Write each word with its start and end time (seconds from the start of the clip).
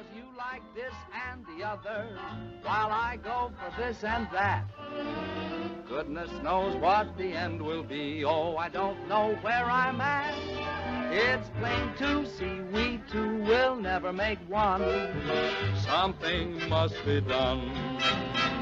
Cause 0.00 0.08
you 0.16 0.24
like 0.38 0.62
this 0.74 0.94
and 1.30 1.44
the 1.44 1.62
other, 1.62 2.08
while 2.62 2.90
I 2.90 3.18
go 3.22 3.52
for 3.58 3.82
this 3.82 4.02
and 4.02 4.26
that. 4.32 4.64
Goodness 5.86 6.30
knows 6.42 6.74
what 6.76 7.18
the 7.18 7.34
end 7.34 7.60
will 7.60 7.82
be. 7.82 8.24
Oh, 8.24 8.56
I 8.56 8.70
don't 8.70 9.06
know 9.08 9.36
where 9.42 9.64
I'm 9.66 10.00
at. 10.00 10.32
It's 11.12 11.50
plain 11.58 11.92
to 11.98 12.26
see 12.26 12.62
we 12.72 13.02
two 13.12 13.42
will 13.42 13.76
never 13.76 14.10
make 14.10 14.38
one. 14.48 14.80
Something 15.84 16.66
must 16.70 16.94
be 17.04 17.20
done. 17.20 18.59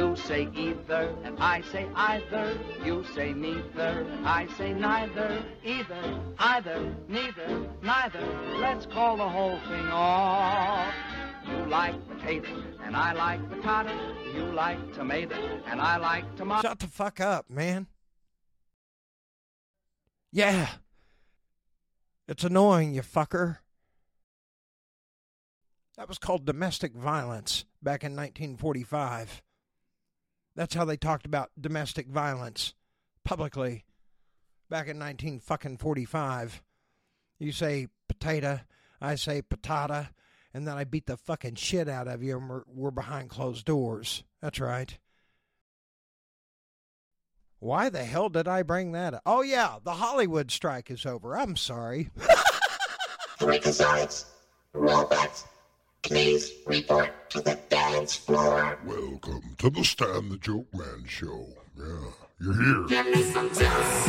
You 0.00 0.16
say 0.16 0.48
either, 0.54 1.14
and 1.24 1.38
I 1.38 1.60
say 1.60 1.86
either. 1.94 2.58
You 2.82 3.04
say 3.14 3.34
neither, 3.34 4.06
I 4.24 4.48
say 4.56 4.72
neither. 4.72 5.44
Either, 5.62 6.20
either, 6.38 6.96
neither, 7.06 7.68
neither. 7.82 8.26
Let's 8.60 8.86
call 8.86 9.18
the 9.18 9.28
whole 9.28 9.58
thing 9.68 9.88
off. 9.92 10.94
You 11.46 11.66
like 11.66 11.94
potato, 12.08 12.48
and 12.82 12.96
I 12.96 13.12
like 13.12 13.46
potato. 13.50 13.94
You 14.34 14.44
like 14.44 14.94
tomato, 14.94 15.36
and 15.66 15.82
I 15.82 15.98
like 15.98 16.34
tomato. 16.34 16.66
Shut 16.66 16.78
the 16.78 16.86
fuck 16.86 17.20
up, 17.20 17.50
man. 17.50 17.86
Yeah. 20.32 20.66
It's 22.26 22.42
annoying, 22.42 22.94
you 22.94 23.02
fucker. 23.02 23.58
That 25.98 26.08
was 26.08 26.16
called 26.16 26.46
domestic 26.46 26.94
violence 26.94 27.66
back 27.82 28.02
in 28.02 28.12
1945. 28.12 29.42
That's 30.56 30.74
how 30.74 30.84
they 30.84 30.96
talked 30.96 31.26
about 31.26 31.50
domestic 31.60 32.08
violence 32.08 32.74
publicly 33.24 33.84
back 34.68 34.88
in 34.88 34.98
19 34.98 35.40
fucking 35.40 35.78
45. 35.78 36.62
You 37.38 37.52
say 37.52 37.88
potato, 38.08 38.60
I 39.00 39.14
say 39.14 39.42
patata, 39.42 40.08
and 40.52 40.66
then 40.66 40.76
I 40.76 40.84
beat 40.84 41.06
the 41.06 41.16
fucking 41.16 41.54
shit 41.54 41.88
out 41.88 42.08
of 42.08 42.22
you 42.22 42.38
and 42.38 42.48
we're, 42.48 42.62
we're 42.66 42.90
behind 42.90 43.30
closed 43.30 43.64
doors. 43.64 44.24
That's 44.42 44.60
right. 44.60 44.98
Why 47.60 47.90
the 47.90 48.04
hell 48.04 48.30
did 48.30 48.48
I 48.48 48.62
bring 48.62 48.92
that 48.92 49.14
up? 49.14 49.22
Oh, 49.26 49.42
yeah, 49.42 49.76
the 49.84 49.92
Hollywood 49.92 50.50
strike 50.50 50.90
is 50.90 51.04
over. 51.04 51.36
I'm 51.36 51.56
sorry. 51.56 52.08
Freakazoids, 53.38 54.24
robots, 54.72 55.44
please 56.02 56.52
report 56.66 57.30
to 57.30 57.40
the 57.40 57.58
dance 57.68 58.16
floor. 58.16 58.78
Welcome 58.84 59.54
to 59.58 59.70
the 59.70 59.84
Stan 59.84 60.28
the 60.28 60.36
Joke 60.38 60.72
Man 60.74 61.04
show. 61.06 61.46
Yeah, 61.76 61.84
you're 62.40 62.62
here. 62.62 62.86
Give 62.88 63.06
me 63.14 63.22
some 63.22 63.48
juice. 63.48 64.08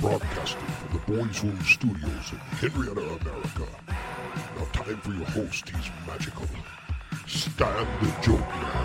Broadcasting 0.00 0.60
from 0.60 0.92
the 0.92 1.02
Boys 1.06 1.38
Home 1.38 1.60
Studios 1.62 2.32
in 2.32 2.38
Henrietta, 2.60 3.00
America. 3.00 3.66
Now, 4.56 4.64
time 4.72 4.98
for 4.98 5.12
your 5.12 5.26
host. 5.26 5.68
He's 5.68 5.90
magical. 6.06 6.46
Stan 7.26 7.86
the 8.00 8.14
Joke 8.22 8.38
Man. 8.40 8.75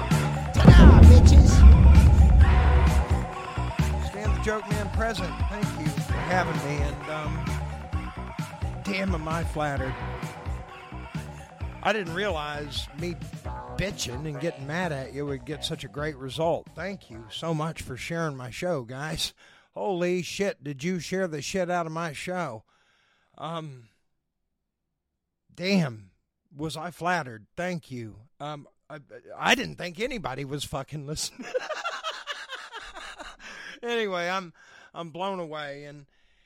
Joke 4.44 4.68
Man 4.72 4.90
present. 4.90 5.32
Thank 5.50 5.66
you 5.80 5.86
for 5.86 6.14
having 6.14 6.58
me, 6.68 6.78
and 6.82 7.12
um, 7.12 8.84
damn 8.84 9.14
am 9.14 9.28
I 9.28 9.44
flattered. 9.44 9.94
I 11.84 11.94
didn't 11.94 12.16
realize 12.16 12.88
me 13.00 13.16
bitching 13.78 14.26
and 14.26 14.40
getting 14.40 14.66
mad 14.66 14.92
at 14.92 15.14
you 15.14 15.28
would 15.28 15.46
get 15.46 15.64
such 15.64 15.84
a 15.84 15.88
great 15.88 16.18
result. 16.18 16.68
Thank 16.76 17.12
you 17.12 17.26
so 17.30 17.54
much 17.54 17.84
for 17.84 17.96
sharing 17.96 18.36
my 18.36 18.50
show, 18.50 18.82
guys. 18.82 19.34
Holy 19.76 20.24
shit, 20.24 20.64
did 20.64 20.84
you 20.84 21.00
share 21.00 21.28
the 21.28 21.42
shit 21.44 21.70
out 21.70 21.86
of 21.86 21.92
my 21.92 22.12
show? 22.12 22.64
Um, 23.38 23.90
damn, 25.54 26.10
was 26.56 26.76
I 26.76 26.90
flattered? 26.90 27.46
Thank 27.56 27.92
you. 27.92 28.16
Um, 28.40 28.68
I, 28.90 28.98
I 29.38 29.54
didn't 29.54 29.76
think 29.76 30.00
anybody 30.00 30.46
was 30.46 30.64
fucking 30.64 31.06
listening. 31.06 31.48
anyway, 33.84 34.30
I'm 34.30 34.54
I'm 34.94 35.10
blown 35.10 35.40
away, 35.40 35.86
and 35.86 36.06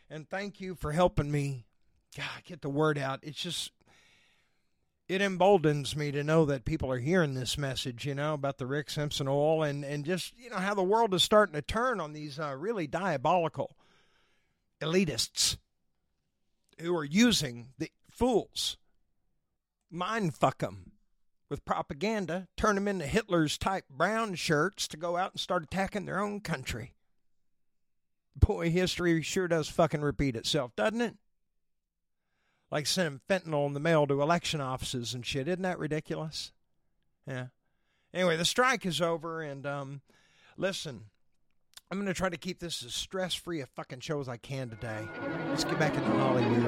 and 0.10 0.30
thank 0.30 0.60
you 0.60 0.76
for 0.76 0.92
helping 0.92 1.32
me. 1.32 1.66
God, 2.16 2.44
get 2.46 2.62
the 2.62 2.70
word 2.70 2.98
out. 2.98 3.20
It's 3.24 3.42
just 3.42 3.72
it 5.08 5.22
emboldens 5.22 5.96
me 5.96 6.12
to 6.12 6.24
know 6.24 6.46
that 6.46 6.66
people 6.66 6.92
are 6.92 6.98
hearing 6.98 7.36
this 7.36 7.58
message, 7.58 8.06
you 8.06 8.16
know, 8.16 8.34
about 8.34 8.58
the 8.58 8.66
Rick 8.66 8.90
Simpson 8.90 9.28
oil 9.28 9.62
and, 9.62 9.86
and 9.86 10.04
just, 10.04 10.34
you 10.38 10.50
know, 10.50 10.58
how 10.58 10.74
the 10.74 10.82
world 10.82 11.14
is 11.14 11.22
starting 11.22 11.54
to 11.54 11.62
turn 11.62 12.00
on 12.00 12.14
these 12.14 12.40
uh, 12.40 12.56
really 12.58 12.88
diabolical 12.88 13.78
elitists 14.82 15.58
who 16.80 16.96
are 16.98 17.06
using 17.06 17.68
the 17.78 17.92
fools, 18.10 18.78
mind 19.92 20.34
fuck 20.34 20.58
them 20.58 20.94
with 21.50 21.66
propaganda, 21.66 22.48
turn 22.58 22.74
them 22.74 22.88
into 22.88 23.06
Hitler's 23.06 23.60
type 23.60 23.86
brown 23.88 24.34
shirts 24.34 24.88
to 24.88 24.98
go 24.98 25.18
out 25.18 25.34
and 25.34 25.40
start 25.40 25.64
attacking 25.64 26.06
their 26.06 26.20
own 26.20 26.40
country. 26.40 26.95
Boy, 28.36 28.70
history 28.70 29.22
sure 29.22 29.48
does 29.48 29.70
fucking 29.70 30.02
repeat 30.02 30.36
itself, 30.36 30.76
doesn't 30.76 31.02
it? 31.02 31.16
like 32.72 32.88
sending 32.88 33.22
fentanyl 33.30 33.68
in 33.68 33.74
the 33.74 33.80
mail 33.80 34.06
to 34.08 34.22
election 34.22 34.60
offices 34.62 35.14
and 35.14 35.26
shit. 35.26 35.48
Isn't 35.48 35.62
that 35.62 35.80
ridiculous? 35.80 36.52
Yeah. 37.26 37.48
Anyway, 38.14 38.38
the 38.38 38.46
strike 38.46 38.86
is 38.86 39.02
over, 39.02 39.42
and 39.42 39.66
um, 39.66 40.02
listen, 40.58 41.06
I'm 41.90 41.98
going 41.98 42.08
to 42.08 42.14
try 42.14 42.30
to 42.30 42.38
keep 42.38 42.60
this 42.60 42.84
as 42.84 42.94
stress 42.94 43.34
free 43.34 43.62
a 43.62 43.66
fucking 43.66 44.00
show 44.02 44.20
as 44.20 44.30
I 44.30 44.38
can 44.38 44.70
today. 44.70 45.08
Let's 45.50 45.64
get 45.64 45.80
back 45.80 45.96
into 45.96 46.12
Hollywood. 46.12 46.64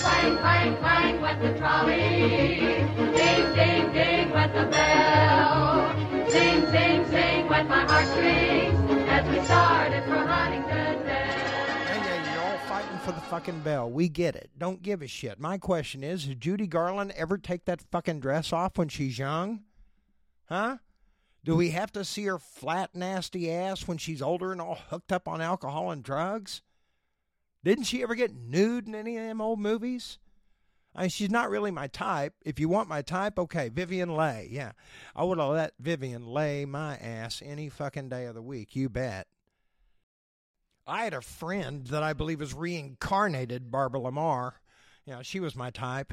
Clang, 0.00 0.36
clang, 0.38 0.76
clang 0.76 1.20
went 1.20 1.40
the 1.40 1.58
trolley. 1.58 1.96
Ding, 1.96 3.54
ding, 3.54 3.92
ding 3.92 4.30
went 4.30 4.52
the 4.54 4.66
bell. 4.70 6.21
Zing, 6.32 6.70
zing, 6.70 7.06
zing 7.10 7.46
went 7.50 7.68
my 7.68 7.84
heartstrings 7.84 9.06
as 9.06 9.28
we 9.28 9.44
started 9.44 10.02
for 10.04 10.16
Huntington 10.16 11.06
yeah, 11.06 12.32
you're 12.32 12.42
all 12.42 12.56
fighting 12.60 12.98
for 13.00 13.12
the 13.12 13.20
fucking 13.20 13.60
bell. 13.60 13.90
We 13.90 14.08
get 14.08 14.34
it. 14.34 14.48
Don't 14.56 14.80
give 14.80 15.02
a 15.02 15.06
shit. 15.06 15.38
My 15.38 15.58
question 15.58 16.02
is, 16.02 16.24
did 16.24 16.40
Judy 16.40 16.66
Garland 16.66 17.12
ever 17.16 17.36
take 17.36 17.66
that 17.66 17.82
fucking 17.90 18.20
dress 18.20 18.50
off 18.50 18.78
when 18.78 18.88
she's 18.88 19.18
young? 19.18 19.64
Huh? 20.46 20.78
Do 21.44 21.54
we 21.54 21.72
have 21.72 21.92
to 21.92 22.02
see 22.02 22.24
her 22.24 22.38
flat, 22.38 22.94
nasty 22.94 23.52
ass 23.52 23.86
when 23.86 23.98
she's 23.98 24.22
older 24.22 24.52
and 24.52 24.60
all 24.62 24.78
hooked 24.88 25.12
up 25.12 25.28
on 25.28 25.42
alcohol 25.42 25.90
and 25.90 26.02
drugs? 26.02 26.62
Didn't 27.62 27.84
she 27.84 28.02
ever 28.02 28.14
get 28.14 28.34
nude 28.34 28.88
in 28.88 28.94
any 28.94 29.18
of 29.18 29.24
them 29.24 29.42
old 29.42 29.60
movies? 29.60 30.18
I 30.94 31.02
mean, 31.02 31.10
she's 31.10 31.30
not 31.30 31.50
really 31.50 31.70
my 31.70 31.86
type. 31.86 32.34
If 32.44 32.60
you 32.60 32.68
want 32.68 32.88
my 32.88 33.02
type, 33.02 33.38
okay, 33.38 33.70
Vivien 33.70 34.14
Leigh. 34.14 34.48
Yeah, 34.50 34.72
I 35.16 35.24
would 35.24 35.38
have 35.38 35.48
let 35.48 35.72
Vivian 35.80 36.26
lay 36.26 36.64
my 36.64 36.96
ass 36.96 37.42
any 37.44 37.68
fucking 37.68 38.10
day 38.10 38.26
of 38.26 38.34
the 38.34 38.42
week. 38.42 38.76
You 38.76 38.88
bet. 38.88 39.26
I 40.86 41.04
had 41.04 41.14
a 41.14 41.22
friend 41.22 41.86
that 41.86 42.02
I 42.02 42.12
believe 42.12 42.42
is 42.42 42.54
reincarnated 42.54 43.70
Barbara 43.70 44.00
La 44.00 44.10
Marr. 44.10 44.60
You 45.06 45.14
know, 45.14 45.22
she 45.22 45.40
was 45.40 45.56
my 45.56 45.70
type. 45.70 46.12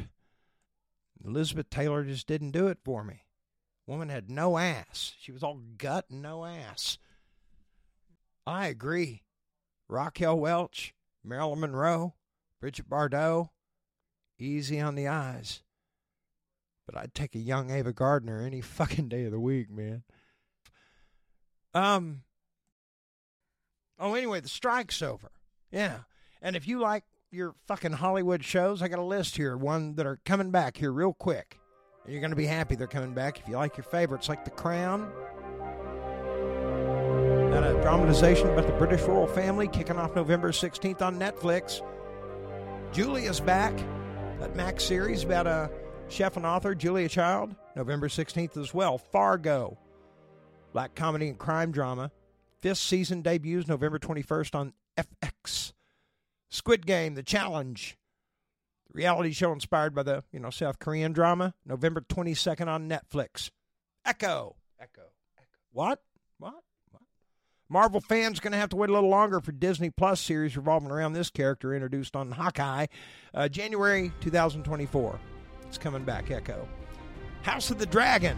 Elizabeth 1.26 1.70
Taylor 1.70 2.04
just 2.06 2.28
didn't 2.28 2.52
do 2.52 2.68
it 2.68 2.78
for 2.84 3.04
me. 3.04 3.26
Woman 3.86 4.10
had 4.10 4.30
no 4.30 4.58
ass. 4.58 5.16
She 5.20 5.32
was 5.32 5.44
all 5.44 5.60
gut 5.78 6.06
and 6.10 6.22
no 6.22 6.46
ass. 6.46 6.98
I 8.46 8.68
agree. 8.68 9.24
Raquel 9.88 10.40
Welch, 10.40 10.94
Marilyn 11.24 11.60
Monroe, 11.60 12.14
Bridget 12.62 12.88
Bardot, 12.88 13.50
easy 14.42 14.80
on 14.80 14.96
the 14.96 15.08
eyes. 15.08 15.62
But 16.86 16.98
I'd 16.98 17.14
take 17.14 17.36
a 17.36 17.40
young 17.40 17.70
Ava 17.70 17.94
Gardner 17.94 18.42
any 18.42 18.62
fucking 18.62 19.10
day 19.10 19.26
of 19.26 19.32
the 19.32 19.40
week, 19.40 19.70
man. 19.70 20.04
Um. 21.74 22.22
Oh, 24.00 24.14
anyway, 24.14 24.40
the 24.40 24.50
strike's 24.50 25.02
over. 25.02 25.32
Yeah. 25.72 26.00
And 26.42 26.56
if 26.56 26.68
you 26.68 26.80
like 26.80 27.04
your 27.32 27.54
fucking 27.68 27.94
Hollywood 27.94 28.44
shows, 28.44 28.82
I 28.82 28.88
got 28.88 29.00
a 29.00 29.04
list 29.04 29.36
here, 29.36 29.58
one 29.58 29.96
that 29.96 30.06
are 30.06 30.20
coming 30.26 30.52
back 30.52 30.78
here 30.78 30.92
real 30.92 31.14
quick. 31.14 31.60
And 32.04 32.14
you're 32.14 32.22
going 32.22 32.32
to 32.32 32.38
be 32.38 32.46
happy 32.46 32.76
they're 32.76 32.88
coming 32.88 33.14
back 33.14 33.40
if 33.40 33.48
you 33.48 33.56
like 33.56 33.78
your 33.78 33.84
favorites, 33.84 34.30
like 34.30 34.46
The 34.46 34.52
Crown. 34.52 35.12
That 37.52 37.64
a 37.64 37.80
dramatization 37.82 38.50
about 38.50 38.68
the 38.68 38.74
British 38.74 39.02
royal 39.02 39.28
family 39.28 39.68
kicking 39.68 39.98
off 39.98 40.16
November 40.16 40.52
16th 40.52 41.02
on 41.02 41.20
Netflix. 41.20 41.82
Julia's 42.94 43.40
back. 43.40 43.74
That 44.40 44.56
Max 44.56 44.86
series 44.86 45.24
about 45.26 45.48
a 45.48 45.70
chef 46.08 46.38
and 46.38 46.46
author, 46.46 46.74
Julia 46.74 47.10
Child, 47.10 47.56
November 47.76 48.08
16th 48.08 48.56
as 48.56 48.74
well. 48.74 48.98
Fargo, 48.98 49.78
black 50.72 50.96
comedy 50.96 51.28
and 51.28 51.38
crime 51.38 51.72
drama. 51.72 52.12
Fifth 52.62 52.78
season 52.78 53.22
debuts 53.22 53.68
November 53.68 54.00
21st 54.00 54.56
on 54.56 54.74
FX. 54.98 55.74
Squid 56.50 56.86
Game, 56.86 57.16
The 57.16 57.24
Challenge, 57.24 57.98
the 58.88 58.98
reality 58.98 59.32
show 59.34 59.52
inspired 59.52 59.94
by 59.94 60.04
the, 60.04 60.24
you 60.32 60.40
know, 60.40 60.50
South 60.50 60.80
Korean 60.80 61.12
drama, 61.12 61.54
November 61.66 62.02
22nd 62.02 62.68
on 62.68 62.90
Netflix. 62.90 63.52
Echo. 64.06 64.56
Echo. 64.80 65.02
Echo. 65.38 65.48
What? 65.72 66.02
Marvel 67.72 68.02
fans 68.02 68.40
are 68.40 68.42
going 68.42 68.52
to 68.52 68.58
have 68.58 68.70
to 68.70 68.76
wait 68.76 68.90
a 68.90 68.94
little 68.94 69.12
longer 69.12 69.40
for 69.40 69.52
Disney 69.52 69.92
Plus 69.92 70.20
series 70.20 70.58
revolving 70.58 70.90
around 70.90 71.14
this 71.14 71.30
character 71.30 71.76
introduced 71.76 72.16
on 72.16 72.32
Hawkeye, 72.32 72.88
uh, 73.36 73.48
January 73.48 74.12
2024. 74.22 75.20
It's 75.68 75.78
coming 75.78 76.04
back, 76.04 76.32
Echo. 76.32 76.68
House 77.44 77.70
of 77.70 77.78
the 77.78 77.86
Dragon. 77.86 78.36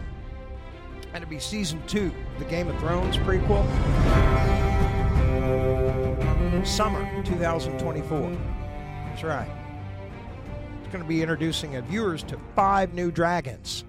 And 1.14 1.22
it'll 1.22 1.30
be 1.30 1.38
season 1.38 1.82
two, 1.86 2.12
the 2.38 2.44
Game 2.44 2.68
of 2.68 2.78
Thrones 2.78 3.16
prequel. 3.16 3.66
Summer 6.66 7.00
2024. 7.24 8.36
That's 9.06 9.22
right. 9.22 9.50
It's 10.82 10.92
going 10.92 11.02
to 11.02 11.08
be 11.08 11.22
introducing 11.22 11.80
viewers 11.84 12.22
to 12.24 12.38
five 12.54 12.92
new 12.92 13.10
dragons. 13.10 13.84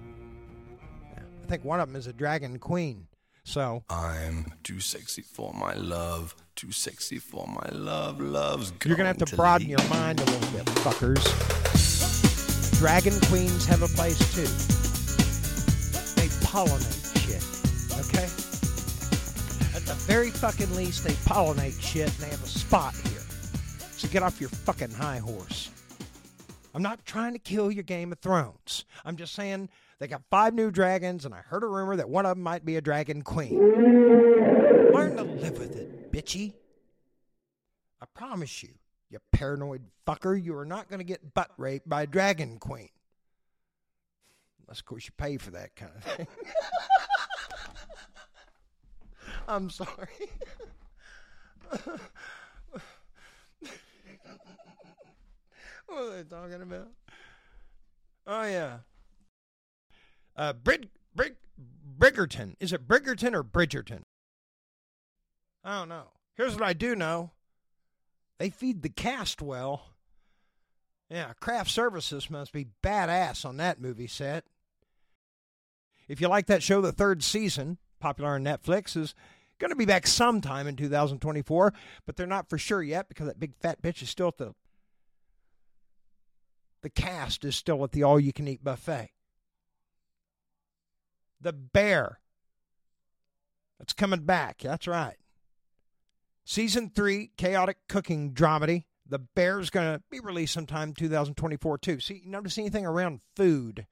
I 1.14 1.46
think 1.46 1.64
one 1.66 1.80
of 1.80 1.88
them 1.88 1.96
is 1.96 2.06
a 2.06 2.14
dragon 2.14 2.58
queen. 2.58 3.06
So 3.44 3.84
I'm 3.90 4.46
too 4.62 4.80
sexy 4.80 5.20
for 5.20 5.52
my 5.52 5.74
love, 5.74 6.34
too 6.56 6.72
sexy 6.72 7.18
for 7.18 7.46
my 7.46 7.68
love. 7.72 8.18
Love's 8.20 8.72
you're 8.84 8.96
to 8.96 9.04
have 9.04 9.18
to 9.18 9.36
broaden 9.36 9.68
leave. 9.68 9.78
your 9.78 9.88
mind 9.88 10.20
a 10.20 10.24
little 10.24 10.50
bit, 10.58 10.64
fuckers. 10.76 11.22
Dragon 12.78 13.12
queens 13.28 13.66
have 13.66 13.82
a 13.82 13.88
place 13.88 14.18
too. 14.34 14.48
They 16.20 16.28
pollinate 16.46 17.14
shit. 17.20 17.44
Okay? 18.08 18.24
At 19.76 19.84
the 19.86 19.94
very 20.06 20.30
fucking 20.30 20.74
least, 20.74 21.04
they 21.04 21.12
pollinate 21.30 21.80
shit 21.80 22.08
and 22.08 22.16
they 22.16 22.30
have 22.30 22.42
a 22.42 22.48
spot 22.48 22.94
here. 23.04 23.22
So 23.92 24.08
get 24.08 24.22
off 24.22 24.40
your 24.40 24.50
fucking 24.50 24.90
high 24.90 25.18
horse. 25.18 25.70
I'm 26.74 26.82
not 26.82 27.06
trying 27.06 27.34
to 27.34 27.38
kill 27.38 27.70
your 27.70 27.84
Game 27.84 28.10
of 28.10 28.18
Thrones. 28.18 28.84
I'm 29.04 29.16
just 29.16 29.34
saying 29.34 29.68
they 30.00 30.08
got 30.08 30.22
five 30.28 30.54
new 30.54 30.72
dragons, 30.72 31.24
and 31.24 31.32
I 31.32 31.38
heard 31.38 31.62
a 31.62 31.68
rumor 31.68 31.94
that 31.94 32.08
one 32.08 32.26
of 32.26 32.36
them 32.36 32.42
might 32.42 32.64
be 32.64 32.74
a 32.74 32.80
dragon 32.80 33.22
queen. 33.22 33.56
Learn 34.92 35.16
to 35.16 35.22
live 35.22 35.56
with 35.56 35.76
it, 35.76 36.12
bitchy. 36.12 36.52
I 38.02 38.06
promise 38.12 38.64
you, 38.64 38.70
you 39.08 39.20
paranoid 39.30 39.82
fucker, 40.04 40.42
you 40.42 40.56
are 40.56 40.64
not 40.64 40.88
going 40.88 40.98
to 40.98 41.04
get 41.04 41.32
butt 41.32 41.52
raped 41.56 41.88
by 41.88 42.02
a 42.02 42.06
dragon 42.08 42.58
queen. 42.58 42.88
Unless, 44.66 44.80
of 44.80 44.86
course, 44.86 45.06
you 45.06 45.12
pay 45.16 45.36
for 45.36 45.52
that 45.52 45.76
kind 45.76 45.92
of 45.96 46.02
thing. 46.02 46.26
I'm 49.48 49.70
sorry. 49.70 50.08
what 55.94 56.12
are 56.12 56.16
they 56.16 56.22
talking 56.24 56.62
about? 56.62 56.88
Oh, 58.26 58.44
yeah. 58.44 58.78
Uh, 60.36 60.52
Brid, 60.52 60.88
Brig, 61.14 61.34
Briggerton. 61.98 62.54
Is 62.60 62.72
it 62.72 62.88
Briggerton 62.88 63.34
or 63.34 63.44
Bridgerton? 63.44 64.02
I 65.62 65.78
don't 65.78 65.88
know. 65.88 66.08
Here's 66.36 66.54
what 66.54 66.64
I 66.64 66.72
do 66.72 66.94
know 66.94 67.30
they 68.38 68.50
feed 68.50 68.82
the 68.82 68.88
cast 68.88 69.40
well. 69.40 69.86
Yeah, 71.08 71.32
craft 71.40 71.70
services 71.70 72.30
must 72.30 72.52
be 72.52 72.66
badass 72.82 73.44
on 73.44 73.58
that 73.58 73.80
movie 73.80 74.06
set. 74.06 74.44
If 76.08 76.20
you 76.20 76.28
like 76.28 76.46
that 76.46 76.62
show, 76.62 76.80
the 76.80 76.92
third 76.92 77.22
season, 77.22 77.78
popular 78.00 78.34
on 78.34 78.44
Netflix, 78.44 78.96
is 78.96 79.14
going 79.58 79.70
to 79.70 79.76
be 79.76 79.84
back 79.86 80.06
sometime 80.06 80.66
in 80.66 80.76
2024, 80.76 81.72
but 82.04 82.16
they're 82.16 82.26
not 82.26 82.50
for 82.50 82.58
sure 82.58 82.82
yet 82.82 83.08
because 83.08 83.26
that 83.26 83.40
big 83.40 83.54
fat 83.60 83.80
bitch 83.80 84.02
is 84.02 84.10
still 84.10 84.28
at 84.28 84.38
the. 84.38 84.54
The 86.84 86.90
cast 86.90 87.46
is 87.46 87.56
still 87.56 87.82
at 87.82 87.92
the 87.92 88.02
all 88.02 88.20
you 88.20 88.34
can 88.34 88.46
eat 88.46 88.62
buffet. 88.62 89.08
The 91.40 91.54
Bear. 91.54 92.20
That's 93.78 93.94
coming 93.94 94.26
back. 94.26 94.58
That's 94.58 94.86
right. 94.86 95.16
Season 96.44 96.92
three, 96.94 97.30
chaotic 97.38 97.78
cooking 97.88 98.34
dramedy. 98.34 98.84
The 99.08 99.18
Bear's 99.18 99.70
going 99.70 99.94
to 99.94 100.02
be 100.10 100.20
released 100.20 100.52
sometime 100.52 100.92
2024 100.92 101.78
too. 101.78 102.00
See, 102.00 102.20
you 102.22 102.30
notice 102.30 102.58
anything 102.58 102.84
around 102.84 103.20
food? 103.34 103.86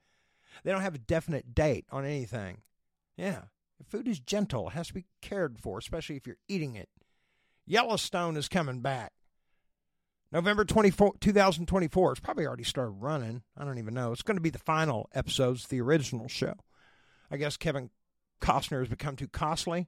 They 0.63 0.71
don't 0.71 0.81
have 0.81 0.93
a 0.93 0.99
definite 0.99 1.55
date 1.55 1.87
on 1.91 2.05
anything. 2.05 2.61
Yeah, 3.17 3.45
food 3.89 4.07
is 4.07 4.19
gentle. 4.19 4.67
It 4.67 4.73
has 4.73 4.89
to 4.89 4.93
be 4.93 5.05
cared 5.19 5.57
for, 5.57 5.79
especially 5.79 6.17
if 6.17 6.27
you're 6.27 6.37
eating 6.47 6.75
it. 6.75 6.89
Yellowstone 7.65 8.37
is 8.37 8.47
coming 8.47 8.81
back. 8.81 9.13
November 10.33 10.65
24, 10.65 11.13
2024. 11.21 12.11
It's 12.11 12.19
probably 12.19 12.47
already 12.47 12.63
started 12.63 12.93
running. 12.93 13.43
I 13.55 13.63
don't 13.63 13.77
even 13.77 13.93
know. 13.93 14.11
It's 14.11 14.23
going 14.23 14.37
to 14.37 14.41
be 14.41 14.49
the 14.49 14.57
final 14.57 15.07
episodes 15.13 15.67
the 15.67 15.79
original 15.79 16.27
show. 16.27 16.55
I 17.29 17.37
guess 17.37 17.55
Kevin 17.55 17.91
Costner 18.41 18.79
has 18.79 18.89
become 18.89 19.15
too 19.15 19.27
costly. 19.27 19.87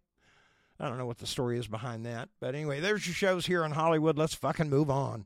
I 0.80 0.88
don't 0.88 1.00
know 1.00 1.08
what 1.08 1.18
the 1.18 1.26
story 1.26 1.58
is 1.58 1.68
behind 1.68 2.06
that. 2.06 2.30
But 2.40 2.54
anyway, 2.54 2.80
there's 2.80 3.08
your 3.08 3.16
shows 3.16 3.48
here 3.48 3.66
in 3.66 3.72
Hollywood. 3.72 4.20
Let's 4.20 4.36
fucking 4.36 4.70
move 4.70 4.92
on. 4.92 5.26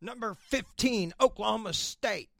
Number 0.00 0.34
15, 0.34 1.14
Oklahoma 1.20 1.74
State. 1.74 2.30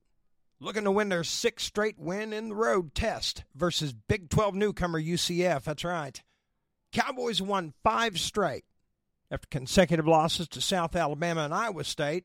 Looking 0.59 0.85
to 0.85 0.91
win 0.91 1.11
their 1.11 1.25
sixth 1.25 1.67
straight 1.67 1.99
win 1.99 2.33
in 2.33 2.49
the 2.49 2.55
road 2.57 2.95
test 2.95 3.45
versus 3.55 3.93
Big 3.93 4.31
12 4.31 4.55
newcomer 4.55 5.01
UCF. 5.01 5.63
That's 5.63 5.85
right. 5.85 6.21
Cowboys 6.93 7.41
won 7.41 7.73
five 7.85 8.19
straight 8.19 8.65
after 9.35 9.49
consecutive 9.51 10.07
losses 10.07 10.49
to 10.49 10.61
South 10.61 10.95
Alabama 10.95 11.43
and 11.43 11.53
Iowa 11.53 11.83
State. 11.85 12.25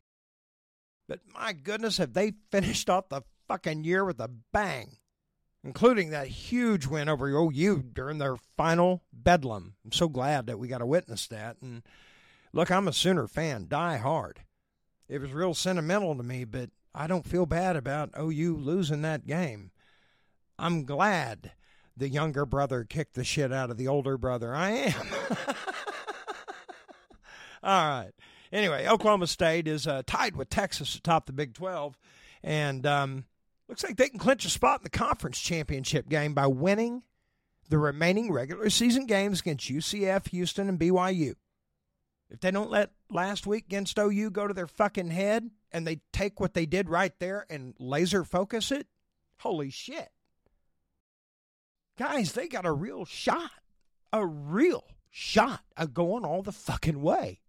But 1.08 1.20
my 1.34 1.54
goodness, 1.54 1.98
have 1.98 2.14
they 2.14 2.34
finished 2.52 2.90
off 2.90 3.10
the 3.10 3.24
fucking 3.48 3.84
year 3.84 4.06
with 4.06 4.20
a 4.20 4.30
bang, 4.54 4.98
including 5.64 6.12
that 6.12 6.28
huge 6.28 6.86
win 6.86 7.10
over 7.10 7.28
OU 7.28 7.84
during 7.94 8.20
their 8.20 8.38
final 8.56 9.04
bedlam. 9.12 9.74
I'm 9.84 9.92
so 9.92 10.08
glad 10.08 10.46
that 10.46 10.60
we 10.60 10.68
got 10.68 10.78
to 10.78 10.86
witness 10.86 11.26
that. 11.28 11.58
And 11.64 11.82
look, 12.54 12.70
I'm 12.70 12.88
a 12.88 12.94
Sooner 12.94 13.28
fan, 13.28 13.66
die 13.68 13.98
hard. 13.98 14.42
It 15.08 15.20
was 15.20 15.34
real 15.34 15.56
sentimental 15.56 16.16
to 16.16 16.22
me, 16.22 16.44
but 16.44 16.70
I 16.94 17.08
don't 17.08 17.28
feel 17.28 17.48
bad 17.48 17.76
about 17.76 18.14
OU 18.20 18.58
losing 18.58 19.02
that 19.02 19.26
game. 19.26 19.72
I'm 20.60 20.86
glad 20.86 21.54
the 21.98 22.10
younger 22.10 22.46
brother 22.46 22.84
kicked 22.84 23.16
the 23.16 23.24
shit 23.24 23.52
out 23.52 23.72
of 23.72 23.78
the 23.78 23.88
older 23.88 24.16
brother. 24.16 24.54
I 24.54 24.70
am. 24.70 25.08
All 27.64 27.88
right. 27.88 28.12
Anyway, 28.52 28.88
Oklahoma 28.88 29.28
State 29.28 29.68
is 29.68 29.86
uh, 29.86 30.02
tied 30.06 30.36
with 30.36 30.50
Texas 30.50 30.96
atop 30.96 31.26
the 31.26 31.34
Big 31.34 31.54
12. 31.54 31.98
And 32.44 32.86
um, 32.86 33.26
looks 33.68 33.84
like 33.84 33.98
they 33.98 34.10
can 34.10 34.20
clinch 34.20 34.46
a 34.46 34.50
spot 34.50 34.80
in 34.80 34.84
the 34.84 34.90
conference 34.90 35.40
championship 35.40 36.10
game 36.10 36.34
by 36.34 36.48
winning 36.48 37.04
the 37.70 37.78
remaining 37.78 38.32
regular 38.32 38.70
season 38.70 39.06
games 39.06 39.42
against 39.42 39.70
UCF, 39.70 40.30
Houston, 40.30 40.70
and 40.70 40.80
BYU. 40.80 41.36
If 42.30 42.42
they 42.42 42.52
don't 42.52 42.70
let 42.70 42.92
last 43.10 43.48
week 43.48 43.66
against 43.66 43.98
OU 43.98 44.32
go 44.32 44.48
to 44.48 44.54
their 44.54 44.68
fucking 44.68 45.10
head 45.10 45.50
and 45.72 45.86
they 45.86 46.02
take 46.14 46.40
what 46.40 46.54
they 46.54 46.66
did 46.66 46.90
right 46.90 47.14
there 47.20 47.46
and 47.50 47.76
laser 47.80 48.24
focus 48.24 48.72
it, 48.72 48.88
holy 49.40 49.70
shit. 49.70 50.10
Guys, 51.98 52.34
they 52.34 52.48
got 52.48 52.66
a 52.66 52.72
real 52.72 53.06
shot. 53.06 53.52
A 54.14 54.26
real 54.26 54.86
shot 55.10 55.62
of 55.78 55.94
going 55.94 56.24
all 56.24 56.42
the 56.42 56.52
fucking 56.52 57.02
way. 57.02 57.40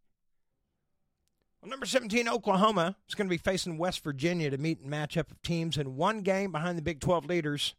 Well, 1.60 1.70
number 1.70 1.86
17, 1.86 2.28
Oklahoma, 2.28 2.96
is 3.08 3.14
going 3.14 3.26
to 3.26 3.30
be 3.30 3.36
facing 3.36 3.76
West 3.76 4.02
Virginia 4.02 4.50
to 4.50 4.58
meet 4.58 4.80
and 4.80 4.90
match 4.90 5.16
up 5.16 5.30
of 5.30 5.42
teams 5.42 5.76
in 5.76 5.96
one 5.96 6.22
game 6.22 6.52
behind 6.52 6.78
the 6.78 6.82
Big 6.82 7.00
12 7.00 7.26
leaders. 7.26 7.74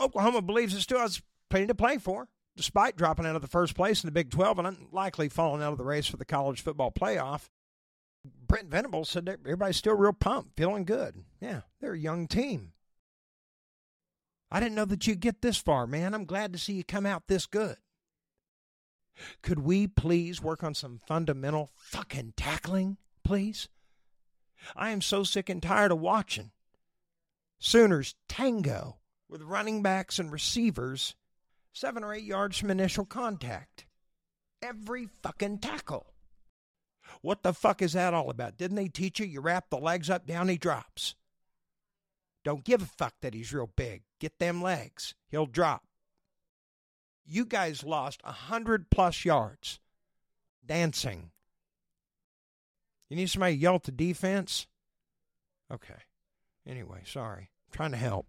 Oklahoma 0.00 0.42
believes 0.42 0.74
it 0.74 0.80
still 0.80 0.98
has 0.98 1.22
plenty 1.50 1.68
to 1.68 1.74
play 1.74 1.98
for, 1.98 2.28
despite 2.56 2.96
dropping 2.96 3.26
out 3.26 3.36
of 3.36 3.42
the 3.42 3.48
first 3.48 3.76
place 3.76 4.02
in 4.02 4.08
the 4.08 4.12
Big 4.12 4.30
12 4.30 4.58
and 4.58 4.68
unlikely 4.68 5.28
falling 5.28 5.62
out 5.62 5.72
of 5.72 5.78
the 5.78 5.84
race 5.84 6.06
for 6.06 6.16
the 6.16 6.24
college 6.24 6.60
football 6.60 6.90
playoff. 6.90 7.48
Brent 8.24 8.68
Venables 8.68 9.08
said 9.08 9.28
everybody's 9.28 9.76
still 9.76 9.94
real 9.94 10.12
pumped, 10.12 10.56
feeling 10.56 10.84
good. 10.84 11.24
Yeah, 11.40 11.62
they're 11.80 11.92
a 11.92 11.98
young 11.98 12.26
team. 12.26 12.72
I 14.50 14.60
didn't 14.60 14.74
know 14.74 14.84
that 14.86 15.06
you'd 15.06 15.20
get 15.20 15.42
this 15.42 15.58
far, 15.58 15.86
man. 15.86 16.14
I'm 16.14 16.24
glad 16.24 16.52
to 16.52 16.58
see 16.58 16.72
you 16.72 16.84
come 16.84 17.06
out 17.06 17.28
this 17.28 17.46
good. 17.46 17.76
Could 19.42 19.60
we 19.60 19.86
please 19.86 20.42
work 20.42 20.62
on 20.62 20.74
some 20.74 21.00
fundamental 21.06 21.70
fucking 21.74 22.34
tackling, 22.36 22.96
please? 23.24 23.68
I 24.76 24.90
am 24.90 25.00
so 25.00 25.22
sick 25.24 25.48
and 25.48 25.62
tired 25.62 25.92
of 25.92 26.00
watching 26.00 26.50
Sooners 27.58 28.14
tango 28.28 28.98
with 29.28 29.42
running 29.42 29.82
backs 29.82 30.18
and 30.18 30.30
receivers 30.30 31.14
seven 31.72 32.04
or 32.04 32.14
eight 32.14 32.24
yards 32.24 32.58
from 32.58 32.70
initial 32.70 33.04
contact. 33.04 33.86
Every 34.62 35.08
fucking 35.22 35.58
tackle. 35.58 36.12
What 37.22 37.42
the 37.42 37.54
fuck 37.54 37.82
is 37.82 37.94
that 37.94 38.14
all 38.14 38.30
about? 38.30 38.58
Didn't 38.58 38.76
they 38.76 38.88
teach 38.88 39.20
you 39.20 39.26
you 39.26 39.40
wrap 39.40 39.70
the 39.70 39.78
legs 39.78 40.10
up, 40.10 40.26
down 40.26 40.48
he 40.48 40.56
drops? 40.56 41.14
Don't 42.44 42.64
give 42.64 42.82
a 42.82 42.86
fuck 42.86 43.14
that 43.20 43.34
he's 43.34 43.52
real 43.52 43.70
big. 43.76 44.02
Get 44.20 44.38
them 44.38 44.62
legs. 44.62 45.14
He'll 45.30 45.46
drop. 45.46 45.82
You 47.30 47.44
guys 47.44 47.84
lost 47.84 48.20
a 48.24 48.32
hundred 48.32 48.90
plus 48.90 49.24
yards 49.24 49.80
dancing. 50.64 51.30
You 53.10 53.16
need 53.16 53.28
somebody 53.28 53.54
to 53.54 53.60
yell 53.60 53.78
the 53.78 53.92
defense? 53.92 54.66
Okay. 55.72 56.02
Anyway, 56.66 57.02
sorry. 57.04 57.50
I'm 57.66 57.76
trying 57.76 57.90
to 57.90 57.98
help. 57.98 58.26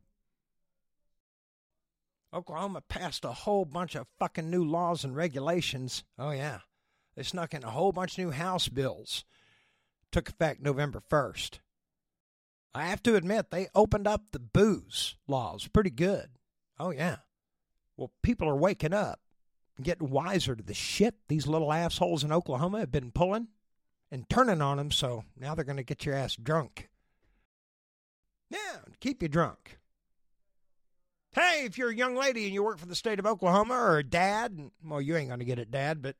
Oklahoma 2.34 2.82
passed 2.82 3.26
a 3.26 3.32
whole 3.32 3.66
bunch 3.66 3.96
of 3.96 4.08
fucking 4.20 4.50
new 4.50 4.64
laws 4.64 5.04
and 5.04 5.16
regulations. 5.16 6.04
Oh, 6.18 6.32
yeah. 6.32 6.60
They 7.16 7.24
snuck 7.24 7.54
in 7.54 7.64
a 7.64 7.72
whole 7.72 7.92
bunch 7.92 8.18
of 8.18 8.26
new 8.26 8.32
House 8.32 8.68
bills. 8.68 9.24
Took 10.12 10.30
effect 10.30 10.62
November 10.62 11.02
1st. 11.10 11.60
I 12.74 12.86
have 12.86 13.02
to 13.04 13.16
admit, 13.16 13.50
they 13.50 13.68
opened 13.74 14.08
up 14.08 14.26
the 14.32 14.40
booze 14.40 15.16
laws 15.28 15.68
pretty 15.68 15.90
good. 15.90 16.30
Oh, 16.80 16.92
yeah. 16.92 17.18
Well, 18.00 18.12
people 18.22 18.48
are 18.48 18.56
waking 18.56 18.94
up 18.94 19.20
and 19.76 19.86
getting 19.86 20.10
wiser 20.10 20.56
to 20.56 20.64
the 20.64 20.74
shit 20.74 21.16
these 21.28 21.48
little 21.48 21.74
assholes 21.74 22.24
in 22.24 22.32
Oklahoma 22.32 22.80
have 22.80 22.94
been 22.94 23.12
pulling 23.12 23.50
and 24.10 24.28
turning 24.30 24.62
on 24.62 24.78
them, 24.78 24.90
so 24.90 25.26
now 25.38 25.54
they're 25.54 25.66
going 25.66 25.76
to 25.76 25.84
get 25.84 26.06
your 26.06 26.16
ass 26.16 26.38
drunk. 26.38 26.88
Yeah, 28.50 28.78
keep 29.02 29.22
you 29.22 29.28
drunk. 29.28 29.80
Hey, 31.34 31.66
if 31.66 31.78
you're 31.78 31.90
a 31.90 31.96
young 31.96 32.16
lady 32.16 32.46
and 32.46 32.54
you 32.54 32.64
work 32.64 32.78
for 32.78 32.86
the 32.86 32.96
state 32.96 33.20
of 33.20 33.26
Oklahoma 33.26 33.74
or 33.74 33.98
a 33.98 34.04
dad, 34.04 34.72
well, 34.82 35.02
you 35.02 35.18
ain't 35.18 35.28
going 35.28 35.40
to 35.40 35.46
get 35.46 35.60
it, 35.60 35.70
dad, 35.70 36.02
but 36.02 36.16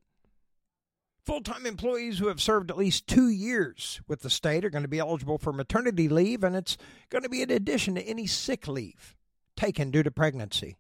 full 1.24 1.40
time 1.40 1.66
employees 1.66 2.20
who 2.20 2.28
have 2.28 2.42
served 2.42 2.70
at 2.72 2.78
least 2.78 3.08
two 3.08 3.30
years 3.30 4.02
with 4.06 4.20
the 4.20 4.30
state 4.30 4.66
are 4.66 4.70
going 4.70 4.84
to 4.84 4.90
be 4.90 5.00
eligible 5.00 5.38
for 5.38 5.54
maternity 5.54 6.10
leave, 6.10 6.44
and 6.44 6.58
it's 6.58 6.78
going 7.10 7.24
to 7.24 7.30
be 7.30 7.42
in 7.42 7.50
addition 7.50 7.96
to 7.96 8.02
any 8.02 8.28
sick 8.28 8.68
leave 8.68 9.16
taken 9.56 9.92
due 9.92 10.04
to 10.04 10.12
pregnancy. 10.12 10.76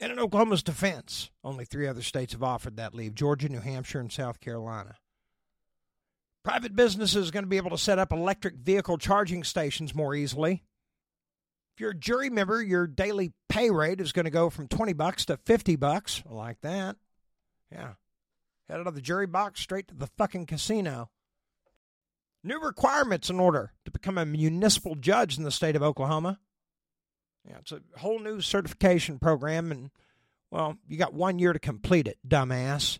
And 0.00 0.12
in 0.12 0.18
Oklahoma's 0.18 0.62
defense, 0.62 1.30
only 1.44 1.66
three 1.66 1.86
other 1.86 2.00
states 2.00 2.32
have 2.32 2.42
offered 2.42 2.76
that 2.76 2.94
leave 2.94 3.14
Georgia, 3.14 3.50
New 3.50 3.60
Hampshire, 3.60 4.00
and 4.00 4.10
South 4.10 4.40
Carolina. 4.40 4.96
Private 6.42 6.74
businesses 6.74 7.28
are 7.28 7.32
going 7.32 7.44
to 7.44 7.50
be 7.50 7.58
able 7.58 7.70
to 7.70 7.78
set 7.78 7.98
up 7.98 8.10
electric 8.10 8.56
vehicle 8.56 8.96
charging 8.96 9.44
stations 9.44 9.94
more 9.94 10.14
easily. 10.14 10.64
If 11.74 11.80
you're 11.80 11.90
a 11.90 11.94
jury 11.94 12.30
member, 12.30 12.62
your 12.62 12.86
daily 12.86 13.32
pay 13.50 13.70
rate 13.70 14.00
is 14.00 14.12
going 14.12 14.24
to 14.24 14.30
go 14.30 14.48
from 14.48 14.68
20 14.68 14.94
bucks 14.94 15.26
to 15.26 15.36
50 15.36 15.76
bucks. 15.76 16.22
I 16.28 16.32
like 16.32 16.60
that. 16.62 16.96
Yeah. 17.70 17.92
Head 18.68 18.80
out 18.80 18.86
of 18.86 18.94
the 18.94 19.02
jury 19.02 19.26
box 19.26 19.60
straight 19.60 19.88
to 19.88 19.94
the 19.94 20.08
fucking 20.16 20.46
casino. 20.46 21.10
New 22.42 22.58
requirements 22.58 23.28
in 23.28 23.38
order 23.38 23.74
to 23.84 23.90
become 23.90 24.16
a 24.16 24.24
municipal 24.24 24.94
judge 24.94 25.36
in 25.36 25.44
the 25.44 25.50
state 25.50 25.76
of 25.76 25.82
Oklahoma. 25.82 26.38
Yeah, 27.48 27.58
it's 27.58 27.72
a 27.72 27.80
whole 27.96 28.18
new 28.18 28.40
certification 28.40 29.18
program, 29.18 29.72
and, 29.72 29.90
well, 30.50 30.76
you 30.86 30.96
got 30.98 31.14
one 31.14 31.38
year 31.38 31.52
to 31.52 31.58
complete 31.58 32.06
it, 32.06 32.18
dumbass. 32.26 32.98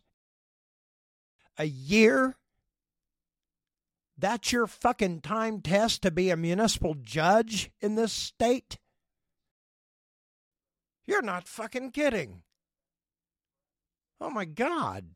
A 1.59 1.65
year? 1.67 2.37
That's 4.17 4.53
your 4.53 4.67
fucking 4.67 5.21
time 5.21 5.61
test 5.61 6.03
to 6.03 6.11
be 6.11 6.31
a 6.31 6.37
municipal 6.37 6.95
judge 6.95 7.71
in 7.81 7.95
this 7.95 8.13
state? 8.13 8.79
You're 11.07 11.23
not 11.23 11.49
fucking 11.49 11.91
kidding. 11.91 12.43
Oh 14.21 14.31
my 14.31 14.45
God. 14.45 15.07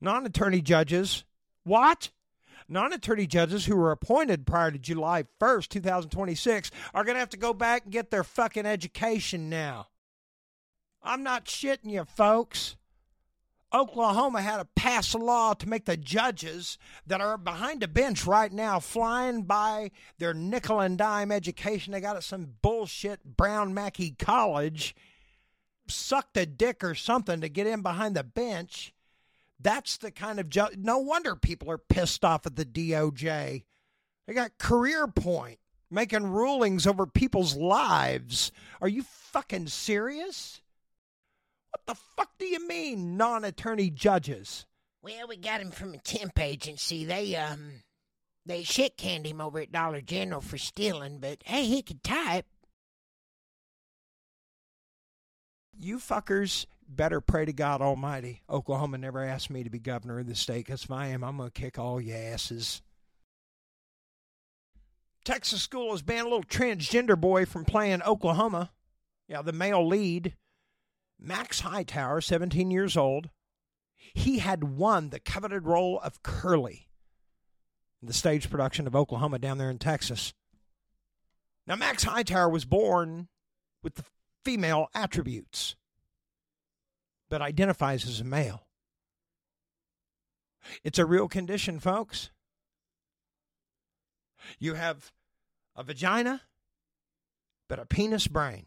Non 0.00 0.26
attorney 0.26 0.60
judges. 0.60 1.24
What? 1.64 2.10
Non 2.68 2.92
attorney 2.92 3.26
judges 3.26 3.66
who 3.66 3.76
were 3.76 3.92
appointed 3.92 4.46
prior 4.46 4.70
to 4.70 4.78
July 4.78 5.24
1st, 5.40 5.68
2026, 5.68 6.70
are 6.94 7.04
going 7.04 7.14
to 7.14 7.20
have 7.20 7.30
to 7.30 7.36
go 7.36 7.52
back 7.52 7.84
and 7.84 7.92
get 7.92 8.10
their 8.10 8.24
fucking 8.24 8.66
education 8.66 9.48
now. 9.48 9.88
I'm 11.02 11.22
not 11.22 11.46
shitting 11.46 11.90
you, 11.90 12.04
folks. 12.04 12.76
Oklahoma 13.74 14.42
had 14.42 14.58
to 14.58 14.66
pass 14.76 15.14
a 15.14 15.18
law 15.18 15.54
to 15.54 15.68
make 15.68 15.86
the 15.86 15.96
judges 15.96 16.76
that 17.06 17.20
are 17.22 17.38
behind 17.38 17.82
a 17.82 17.88
bench 17.88 18.26
right 18.26 18.52
now 18.52 18.78
flying 18.78 19.42
by 19.42 19.90
their 20.18 20.34
nickel 20.34 20.80
and 20.80 20.98
dime 20.98 21.32
education 21.32 21.92
they 21.92 22.00
got 22.00 22.16
at 22.16 22.22
some 22.22 22.54
bullshit 22.60 23.24
Brown 23.24 23.72
Mackie 23.72 24.10
College 24.10 24.94
sucked 25.88 26.36
a 26.36 26.46
dick 26.46 26.84
or 26.84 26.94
something 26.94 27.40
to 27.40 27.48
get 27.48 27.66
in 27.66 27.82
behind 27.82 28.16
the 28.16 28.24
bench. 28.24 28.92
That's 29.62 29.96
the 29.98 30.10
kind 30.10 30.40
of 30.40 30.48
ju- 30.48 30.74
no 30.76 30.98
wonder 30.98 31.36
people 31.36 31.70
are 31.70 31.78
pissed 31.78 32.24
off 32.24 32.46
at 32.46 32.56
the 32.56 32.64
DOJ. 32.64 33.64
They 34.26 34.34
got 34.34 34.58
career 34.58 35.06
point 35.06 35.58
making 35.90 36.26
rulings 36.26 36.86
over 36.86 37.06
people's 37.06 37.54
lives. 37.54 38.50
Are 38.80 38.88
you 38.88 39.02
fucking 39.02 39.68
serious? 39.68 40.60
What 41.70 41.86
the 41.86 42.00
fuck 42.16 42.30
do 42.38 42.46
you 42.46 42.66
mean, 42.66 43.16
non 43.16 43.44
attorney 43.44 43.90
judges? 43.90 44.66
Well, 45.02 45.28
we 45.28 45.36
got 45.36 45.60
him 45.60 45.70
from 45.70 45.94
a 45.94 45.98
temp 45.98 46.38
agency. 46.38 47.04
They, 47.04 47.36
um, 47.36 47.82
they 48.46 48.62
shit 48.62 48.96
canned 48.96 49.26
him 49.26 49.40
over 49.40 49.60
at 49.60 49.72
Dollar 49.72 50.00
General 50.00 50.40
for 50.40 50.58
stealing, 50.58 51.18
but 51.18 51.42
hey, 51.44 51.66
he 51.66 51.82
could 51.82 52.02
type. 52.02 52.46
You 55.78 55.98
fuckers 55.98 56.66
better 56.96 57.20
pray 57.20 57.44
to 57.44 57.52
God 57.52 57.80
Almighty. 57.80 58.42
Oklahoma 58.48 58.98
never 58.98 59.22
asked 59.22 59.50
me 59.50 59.64
to 59.64 59.70
be 59.70 59.78
governor 59.78 60.20
of 60.20 60.26
the 60.26 60.34
state, 60.34 60.66
because 60.66 60.84
if 60.84 60.90
I 60.90 61.08
am, 61.08 61.24
I'm 61.24 61.36
going 61.36 61.50
to 61.50 61.60
kick 61.60 61.78
all 61.78 62.00
your 62.00 62.16
asses. 62.16 62.82
Texas 65.24 65.62
school 65.62 65.92
has 65.92 66.02
banned 66.02 66.26
a 66.26 66.30
little 66.30 66.42
transgender 66.42 67.20
boy 67.20 67.44
from 67.46 67.64
playing 67.64 68.02
Oklahoma. 68.02 68.72
Yeah, 69.28 69.42
the 69.42 69.52
male 69.52 69.86
lead. 69.86 70.36
Max 71.18 71.60
Hightower, 71.60 72.20
17 72.20 72.70
years 72.70 72.96
old, 72.96 73.30
he 74.12 74.40
had 74.40 74.64
won 74.64 75.10
the 75.10 75.20
coveted 75.20 75.66
role 75.66 76.00
of 76.00 76.22
Curly 76.22 76.88
in 78.00 78.08
the 78.08 78.12
stage 78.12 78.50
production 78.50 78.88
of 78.88 78.96
Oklahoma 78.96 79.38
down 79.38 79.58
there 79.58 79.70
in 79.70 79.78
Texas. 79.78 80.34
Now, 81.66 81.76
Max 81.76 82.02
Hightower 82.02 82.48
was 82.48 82.64
born 82.64 83.28
with 83.84 83.94
the 83.94 84.04
female 84.44 84.88
attributes, 84.94 85.76
but 87.32 87.40
identifies 87.40 88.06
as 88.06 88.20
a 88.20 88.24
male. 88.24 88.66
It's 90.84 90.98
a 90.98 91.06
real 91.06 91.28
condition, 91.28 91.80
folks. 91.80 92.28
You 94.58 94.74
have 94.74 95.12
a 95.74 95.82
vagina, 95.82 96.42
but 97.70 97.78
a 97.78 97.86
penis 97.86 98.26
brain. 98.26 98.66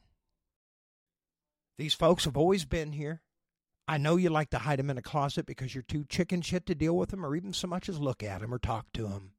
These 1.77 1.93
folks 1.93 2.25
have 2.25 2.35
always 2.35 2.65
been 2.65 2.91
here. 2.93 3.21
I 3.87 3.99
know 3.99 4.15
you 4.15 4.31
like 4.31 4.49
to 4.49 4.57
hide 4.57 4.79
them 4.79 4.89
in 4.89 4.97
a 4.97 5.03
closet 5.03 5.45
because 5.45 5.75
you're 5.75 5.83
too 5.83 6.03
chicken 6.03 6.41
shit 6.41 6.65
to 6.65 6.73
deal 6.73 6.97
with 6.97 7.09
them 7.09 7.23
or 7.23 7.35
even 7.35 7.53
so 7.53 7.67
much 7.67 7.87
as 7.87 7.99
look 7.99 8.23
at 8.23 8.41
them 8.41 8.51
or 8.51 8.57
talk 8.57 8.87
to 8.93 9.03
them. 9.03 9.33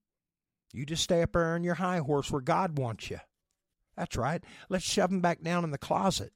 You 0.73 0.87
just 0.87 1.03
stay 1.03 1.23
up 1.23 1.33
there 1.33 1.57
on 1.57 1.65
your 1.65 1.75
high 1.75 1.99
horse 1.99 2.31
where 2.31 2.41
God 2.41 2.79
wants 2.79 3.11
you. 3.11 3.19
That's 3.97 4.15
right. 4.15 4.45
Let's 4.69 4.85
shove 4.85 5.11
them 5.11 5.21
back 5.21 5.43
down 5.43 5.65
in 5.65 5.73
the 5.73 5.79
closet 5.79 6.33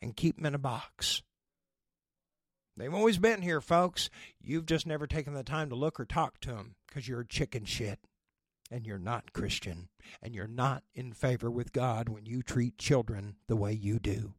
and 0.00 0.16
keep 0.16 0.36
them 0.36 0.46
in 0.46 0.54
a 0.54 0.58
box. 0.58 1.20
They've 2.80 2.94
always 2.94 3.18
been 3.18 3.42
here, 3.42 3.60
folks. 3.60 4.08
You've 4.40 4.64
just 4.64 4.86
never 4.86 5.06
taken 5.06 5.34
the 5.34 5.44
time 5.44 5.68
to 5.68 5.76
look 5.76 6.00
or 6.00 6.06
talk 6.06 6.40
to 6.40 6.48
them 6.48 6.76
because 6.88 7.06
you're 7.06 7.24
chicken 7.24 7.66
shit 7.66 7.98
and 8.70 8.86
you're 8.86 8.98
not 8.98 9.34
Christian 9.34 9.90
and 10.22 10.34
you're 10.34 10.48
not 10.48 10.82
in 10.94 11.12
favor 11.12 11.50
with 11.50 11.74
God 11.74 12.08
when 12.08 12.24
you 12.24 12.42
treat 12.42 12.78
children 12.78 13.36
the 13.48 13.56
way 13.56 13.74
you 13.74 13.98
do. 13.98 14.32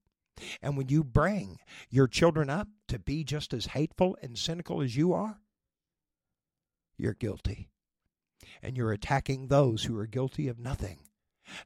And 0.59 0.75
when 0.75 0.89
you 0.89 1.03
bring 1.03 1.59
your 1.91 2.07
children 2.07 2.49
up 2.49 2.67
to 2.87 2.97
be 2.97 3.23
just 3.23 3.53
as 3.53 3.67
hateful 3.67 4.17
and 4.23 4.35
cynical 4.35 4.81
as 4.81 4.95
you 4.95 5.13
are, 5.13 5.37
you're 6.97 7.13
guilty. 7.13 7.69
And 8.63 8.75
you're 8.75 8.91
attacking 8.91 9.47
those 9.49 9.83
who 9.83 9.95
are 9.99 10.07
guilty 10.07 10.47
of 10.47 10.57
nothing. 10.57 10.97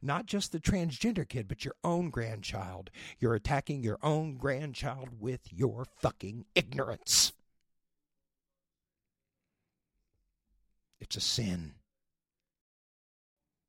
Not 0.02 0.26
just 0.26 0.52
the 0.52 0.60
transgender 0.60 1.28
kid, 1.28 1.48
but 1.48 1.66
your 1.66 1.76
own 1.84 2.10
grandchild. 2.10 2.90
You're 3.20 3.36
attacking 3.36 3.84
your 3.84 4.00
own 4.02 4.38
grandchild 4.38 5.10
with 5.20 5.52
your 5.52 5.86
fucking 6.00 6.46
ignorance. 6.56 7.34
It's 11.00 11.16
a 11.16 11.22
sin. 11.22 11.76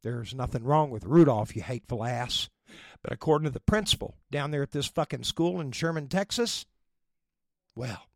There's 0.02 0.35
nothing 0.35 0.64
wrong 0.64 0.90
with 0.90 1.04
Rudolph, 1.04 1.56
you 1.56 1.62
hateful 1.62 2.04
ass. 2.04 2.49
But 3.02 3.12
according 3.12 3.44
to 3.46 3.50
the 3.50 3.61
principal 3.61 4.14
down 4.30 4.50
there 4.50 4.62
at 4.62 4.73
this 4.73 4.87
fucking 4.87 5.25
school 5.25 5.61
in 5.61 5.73
Sherman, 5.73 6.08
Texas, 6.08 6.64
well, 7.75 8.06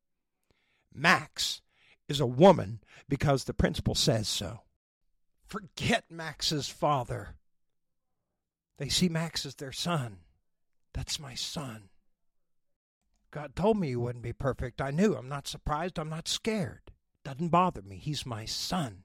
Max 0.93 1.61
is 2.09 2.21
a 2.21 2.27
woman 2.27 2.81
because 3.09 3.45
the 3.45 3.55
principal 3.55 3.95
says 3.95 4.29
so. 4.29 4.61
Forget 5.45 6.05
Max's 6.11 6.69
father. 6.69 7.37
They 8.81 8.89
see 8.89 9.11
Max 9.11 9.45
as 9.45 9.57
their 9.57 9.73
son. 9.73 10.21
That's 10.95 11.21
my 11.21 11.35
son. 11.35 11.91
God 13.31 13.55
told 13.55 13.79
me 13.79 13.89
he 13.89 13.97
wouldn't 13.97 14.25
be 14.25 14.33
perfect. 14.33 14.81
I 14.81 14.91
knew. 14.91 15.15
I'm 15.15 15.29
not 15.29 15.47
surprised. 15.47 15.99
I'm 15.99 16.09
not 16.09 16.27
scared. 16.27 16.91
Doesn't 17.23 17.51
bother 17.51 17.83
me. 17.83 17.97
He's 17.97 18.25
my 18.25 18.47
son. 18.47 19.05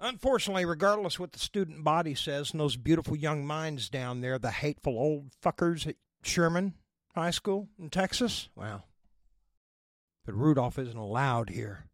Unfortunately, 0.00 0.64
regardless 0.64 1.20
what 1.20 1.30
the 1.30 1.38
student 1.38 1.84
body 1.84 2.16
says 2.16 2.50
and 2.50 2.60
those 2.60 2.76
beautiful 2.76 3.16
young 3.16 3.46
minds 3.46 3.88
down 3.88 4.20
there, 4.20 4.36
the 4.36 4.50
hateful 4.50 4.98
old 4.98 5.30
fuckers 5.40 5.86
at 5.86 5.94
Sherman 6.24 6.74
High 7.14 7.30
School 7.30 7.68
in 7.78 7.88
Texas, 7.88 8.48
well, 8.56 8.88
but 10.24 10.34
Rudolph 10.34 10.76
isn't 10.76 10.96
allowed 10.98 11.50
here. 11.50 11.86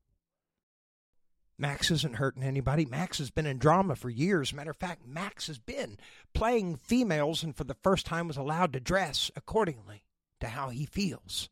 Max 1.62 1.92
isn't 1.92 2.16
hurting 2.16 2.42
anybody. 2.42 2.84
Max 2.84 3.18
has 3.18 3.30
been 3.30 3.46
in 3.46 3.58
drama 3.58 3.94
for 3.94 4.10
years. 4.10 4.52
Matter 4.52 4.72
of 4.72 4.76
fact, 4.76 5.06
Max 5.06 5.46
has 5.46 5.60
been 5.60 5.96
playing 6.34 6.74
females 6.74 7.44
and 7.44 7.56
for 7.56 7.62
the 7.62 7.76
first 7.84 8.04
time 8.04 8.26
was 8.26 8.36
allowed 8.36 8.72
to 8.72 8.80
dress 8.80 9.30
accordingly 9.36 10.02
to 10.40 10.48
how 10.48 10.70
he 10.70 10.84
feels. 10.86 11.48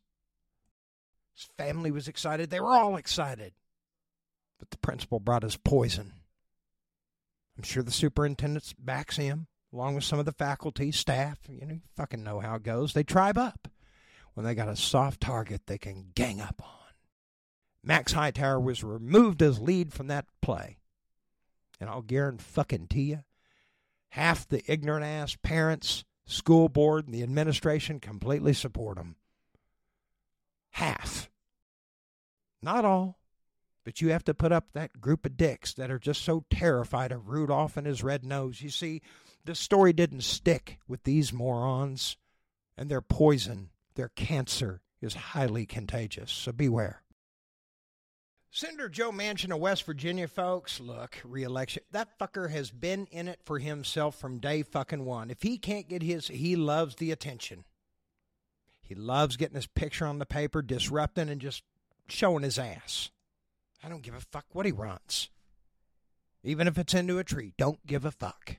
His 1.33 1.47
family 1.57 1.91
was 1.91 2.09
excited. 2.09 2.49
They 2.49 2.59
were 2.59 2.73
all 2.73 2.97
excited. 2.97 3.53
But 4.59 4.71
the 4.71 4.77
principal 4.79 5.21
brought 5.21 5.45
us 5.45 5.55
poison. 5.55 6.11
I'm 7.55 7.63
sure 7.63 7.81
the 7.81 7.89
superintendent 7.89 8.73
backs 8.77 9.15
him, 9.15 9.47
along 9.71 9.95
with 9.95 10.03
some 10.03 10.19
of 10.19 10.25
the 10.25 10.33
faculty, 10.33 10.91
staff. 10.91 11.39
You 11.47 11.65
know, 11.65 11.73
you 11.75 11.81
fucking 11.95 12.21
know 12.21 12.41
how 12.41 12.55
it 12.55 12.63
goes. 12.63 12.91
They 12.91 13.03
tribe 13.03 13.37
up. 13.37 13.69
When 14.33 14.45
they 14.45 14.55
got 14.55 14.67
a 14.67 14.75
soft 14.75 15.21
target, 15.21 15.67
they 15.67 15.77
can 15.77 16.11
gang 16.13 16.41
up 16.41 16.61
on. 16.61 16.80
Max 17.83 18.13
Hightower 18.13 18.59
was 18.59 18.83
removed 18.83 19.41
as 19.41 19.59
lead 19.59 19.93
from 19.93 20.07
that 20.07 20.25
play. 20.41 20.77
And 21.79 21.89
I'll 21.89 22.03
guarantee 22.03 23.01
you, 23.01 23.23
half 24.09 24.47
the 24.47 24.61
ignorant 24.71 25.05
ass 25.05 25.35
parents, 25.41 26.03
school 26.25 26.69
board, 26.69 27.05
and 27.05 27.13
the 27.13 27.23
administration 27.23 27.99
completely 27.99 28.53
support 28.53 28.97
him. 28.97 29.15
Half. 30.71 31.29
Not 32.61 32.85
all. 32.85 33.17
But 33.83 33.99
you 33.99 34.09
have 34.09 34.23
to 34.25 34.35
put 34.35 34.51
up 34.51 34.67
that 34.73 35.01
group 35.01 35.25
of 35.25 35.37
dicks 35.37 35.73
that 35.73 35.89
are 35.89 35.97
just 35.97 36.21
so 36.21 36.45
terrified 36.51 37.11
of 37.11 37.29
Rudolph 37.29 37.77
and 37.77 37.87
his 37.87 38.03
red 38.03 38.23
nose. 38.23 38.61
You 38.61 38.69
see, 38.69 39.01
the 39.43 39.55
story 39.55 39.91
didn't 39.91 40.21
stick 40.21 40.77
with 40.87 41.03
these 41.03 41.33
morons, 41.33 42.15
and 42.77 42.91
their 42.91 43.01
poison, 43.01 43.69
their 43.95 44.09
cancer, 44.09 44.81
is 45.01 45.15
highly 45.15 45.65
contagious. 45.65 46.31
So 46.31 46.51
beware. 46.51 47.01
Senator 48.53 48.89
Joe 48.89 49.11
Manchin 49.11 49.53
of 49.53 49.61
West 49.61 49.85
Virginia, 49.85 50.27
folks, 50.27 50.81
look, 50.81 51.17
reelection. 51.23 51.83
That 51.91 52.19
fucker 52.19 52.51
has 52.51 52.69
been 52.69 53.07
in 53.09 53.29
it 53.29 53.39
for 53.45 53.59
himself 53.59 54.19
from 54.19 54.39
day 54.39 54.61
fucking 54.61 55.05
one. 55.05 55.31
If 55.31 55.41
he 55.41 55.57
can't 55.57 55.87
get 55.87 56.03
his, 56.03 56.27
he 56.27 56.57
loves 56.57 56.95
the 56.95 57.11
attention. 57.11 57.63
He 58.81 58.93
loves 58.93 59.37
getting 59.37 59.55
his 59.55 59.67
picture 59.67 60.05
on 60.05 60.19
the 60.19 60.25
paper, 60.25 60.61
disrupting, 60.61 61.29
and 61.29 61.39
just 61.39 61.63
showing 62.09 62.43
his 62.43 62.59
ass. 62.59 63.09
I 63.81 63.87
don't 63.87 64.03
give 64.03 64.15
a 64.15 64.19
fuck 64.19 64.45
what 64.51 64.65
he 64.65 64.73
runs. 64.73 65.29
Even 66.43 66.67
if 66.67 66.77
it's 66.77 66.93
into 66.93 67.19
a 67.19 67.23
tree, 67.23 67.53
don't 67.57 67.85
give 67.87 68.03
a 68.03 68.11
fuck. 68.11 68.57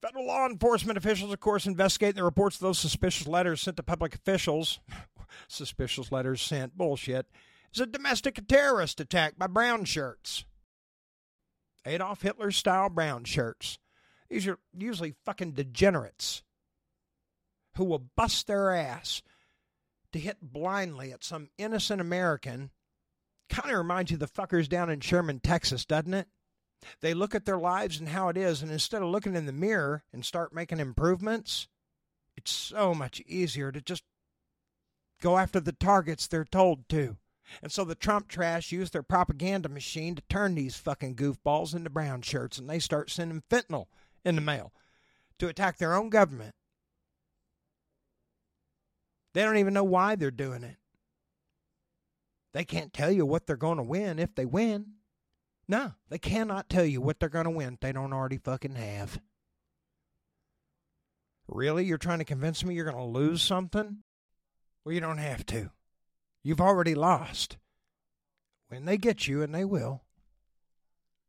Federal 0.00 0.26
law 0.26 0.46
enforcement 0.46 0.96
officials, 0.96 1.32
of 1.32 1.40
course, 1.40 1.66
investigate 1.66 2.14
the 2.14 2.22
reports 2.22 2.56
of 2.56 2.62
those 2.62 2.78
suspicious 2.78 3.26
letters 3.26 3.60
sent 3.60 3.76
to 3.78 3.82
public 3.82 4.14
officials. 4.14 4.78
suspicious 5.48 6.12
letters 6.12 6.40
sent. 6.40 6.78
Bullshit. 6.78 7.26
It's 7.70 7.80
a 7.80 7.86
domestic 7.86 8.46
terrorist 8.48 8.98
attack 9.00 9.38
by 9.38 9.46
brown 9.46 9.84
shirts. 9.84 10.44
Adolf 11.86 12.22
Hitler 12.22 12.50
style 12.50 12.88
brown 12.88 13.24
shirts. 13.24 13.78
These 14.28 14.46
are 14.48 14.58
usually 14.76 15.14
fucking 15.24 15.52
degenerates 15.52 16.42
who 17.76 17.84
will 17.84 18.10
bust 18.16 18.46
their 18.46 18.72
ass 18.74 19.22
to 20.12 20.18
hit 20.18 20.38
blindly 20.42 21.12
at 21.12 21.24
some 21.24 21.50
innocent 21.58 22.00
American. 22.00 22.70
Kind 23.48 23.70
of 23.70 23.78
reminds 23.78 24.10
you 24.10 24.16
of 24.16 24.20
the 24.20 24.26
fuckers 24.26 24.68
down 24.68 24.90
in 24.90 25.00
Sherman, 25.00 25.40
Texas, 25.40 25.84
doesn't 25.84 26.14
it? 26.14 26.28
They 27.00 27.14
look 27.14 27.34
at 27.34 27.44
their 27.44 27.58
lives 27.58 28.00
and 28.00 28.08
how 28.08 28.28
it 28.28 28.36
is, 28.36 28.62
and 28.62 28.70
instead 28.70 29.02
of 29.02 29.08
looking 29.08 29.36
in 29.36 29.46
the 29.46 29.52
mirror 29.52 30.04
and 30.12 30.24
start 30.24 30.54
making 30.54 30.80
improvements, 30.80 31.68
it's 32.36 32.50
so 32.50 32.94
much 32.94 33.20
easier 33.26 33.70
to 33.70 33.80
just 33.80 34.02
go 35.20 35.36
after 35.36 35.60
the 35.60 35.72
targets 35.72 36.26
they're 36.26 36.44
told 36.44 36.88
to. 36.88 37.16
And 37.62 37.72
so 37.72 37.84
the 37.84 37.94
Trump 37.94 38.28
trash 38.28 38.72
use 38.72 38.90
their 38.90 39.02
propaganda 39.02 39.68
machine 39.68 40.14
to 40.14 40.22
turn 40.28 40.54
these 40.54 40.76
fucking 40.76 41.16
goofballs 41.16 41.74
into 41.74 41.90
brown 41.90 42.22
shirts, 42.22 42.58
and 42.58 42.68
they 42.68 42.78
start 42.78 43.10
sending 43.10 43.42
fentanyl 43.50 43.86
in 44.24 44.34
the 44.34 44.40
mail 44.40 44.72
to 45.38 45.48
attack 45.48 45.78
their 45.78 45.94
own 45.94 46.10
government. 46.10 46.54
They 49.32 49.42
don't 49.42 49.58
even 49.58 49.74
know 49.74 49.84
why 49.84 50.16
they're 50.16 50.30
doing 50.30 50.64
it. 50.64 50.76
They 52.52 52.64
can't 52.64 52.92
tell 52.92 53.12
you 53.12 53.24
what 53.24 53.46
they're 53.46 53.56
going 53.56 53.76
to 53.76 53.82
win 53.82 54.18
if 54.18 54.34
they 54.34 54.44
win. 54.44 54.94
No, 55.68 55.92
they 56.08 56.18
cannot 56.18 56.68
tell 56.68 56.84
you 56.84 57.00
what 57.00 57.20
they're 57.20 57.28
going 57.28 57.44
to 57.44 57.50
win 57.50 57.74
if 57.74 57.80
they 57.80 57.92
don't 57.92 58.12
already 58.12 58.38
fucking 58.38 58.74
have. 58.74 59.20
Really? 61.46 61.84
You're 61.84 61.98
trying 61.98 62.18
to 62.18 62.24
convince 62.24 62.64
me 62.64 62.74
you're 62.74 62.84
going 62.84 62.96
to 62.96 63.04
lose 63.04 63.40
something? 63.42 63.98
Well, 64.84 64.94
you 64.94 65.00
don't 65.00 65.18
have 65.18 65.46
to. 65.46 65.70
You've 66.42 66.60
already 66.60 66.94
lost. 66.94 67.58
When 68.68 68.84
they 68.84 68.96
get 68.96 69.26
you, 69.26 69.42
and 69.42 69.54
they 69.54 69.64
will, 69.64 70.02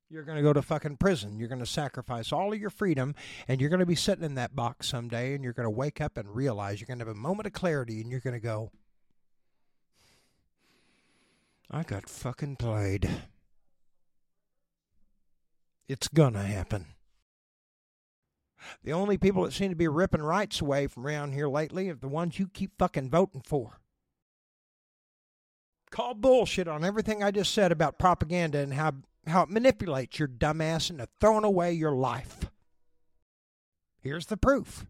you're 0.09 0.23
going 0.23 0.37
to 0.37 0.43
go 0.43 0.53
to 0.53 0.61
fucking 0.61 0.97
prison. 0.97 1.39
You're 1.39 1.47
going 1.47 1.59
to 1.59 1.65
sacrifice 1.65 2.31
all 2.31 2.53
of 2.53 2.59
your 2.59 2.69
freedom, 2.69 3.15
and 3.47 3.59
you're 3.59 3.69
going 3.69 3.79
to 3.79 3.85
be 3.85 3.95
sitting 3.95 4.23
in 4.23 4.35
that 4.35 4.55
box 4.55 4.87
someday, 4.87 5.33
and 5.33 5.43
you're 5.43 5.53
going 5.53 5.65
to 5.65 5.69
wake 5.69 6.01
up 6.01 6.17
and 6.17 6.35
realize 6.35 6.79
you're 6.79 6.87
going 6.87 6.99
to 6.99 7.05
have 7.05 7.15
a 7.15 7.19
moment 7.19 7.47
of 7.47 7.53
clarity, 7.53 7.99
and 8.01 8.11
you're 8.11 8.19
going 8.19 8.35
to 8.35 8.39
go, 8.39 8.71
I 11.69 11.83
got 11.83 12.09
fucking 12.09 12.57
played. 12.57 13.09
It's 15.87 16.07
going 16.09 16.33
to 16.33 16.43
happen. 16.43 16.85
The 18.83 18.93
only 18.93 19.17
people 19.17 19.43
that 19.43 19.53
seem 19.53 19.71
to 19.71 19.75
be 19.75 19.87
ripping 19.87 20.21
rights 20.21 20.61
away 20.61 20.87
from 20.87 21.07
around 21.07 21.31
here 21.33 21.47
lately 21.47 21.89
are 21.89 21.95
the 21.95 22.07
ones 22.07 22.37
you 22.37 22.47
keep 22.47 22.77
fucking 22.77 23.09
voting 23.09 23.41
for 23.43 23.80
call 25.91 26.13
bullshit 26.13 26.67
on 26.67 26.83
everything 26.83 27.23
I 27.23 27.31
just 27.31 27.53
said 27.53 27.71
about 27.71 27.99
propaganda 27.99 28.59
and 28.59 28.73
how, 28.73 28.93
how 29.27 29.43
it 29.43 29.49
manipulates 29.49 30.17
your 30.17 30.27
dumbass 30.27 30.89
into 30.89 31.07
throwing 31.19 31.43
away 31.43 31.73
your 31.73 31.93
life. 31.93 32.49
Here's 34.01 34.25
the 34.25 34.37
proof 34.37 34.85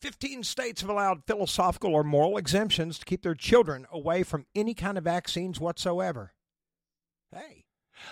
15 0.00 0.42
states 0.42 0.80
have 0.80 0.90
allowed 0.90 1.24
philosophical 1.26 1.94
or 1.94 2.04
moral 2.04 2.36
exemptions 2.36 2.98
to 2.98 3.04
keep 3.04 3.22
their 3.22 3.34
children 3.34 3.86
away 3.90 4.22
from 4.22 4.46
any 4.54 4.74
kind 4.74 4.98
of 4.98 5.04
vaccines 5.04 5.60
whatsoever. 5.60 6.32
Hey, 7.32 7.64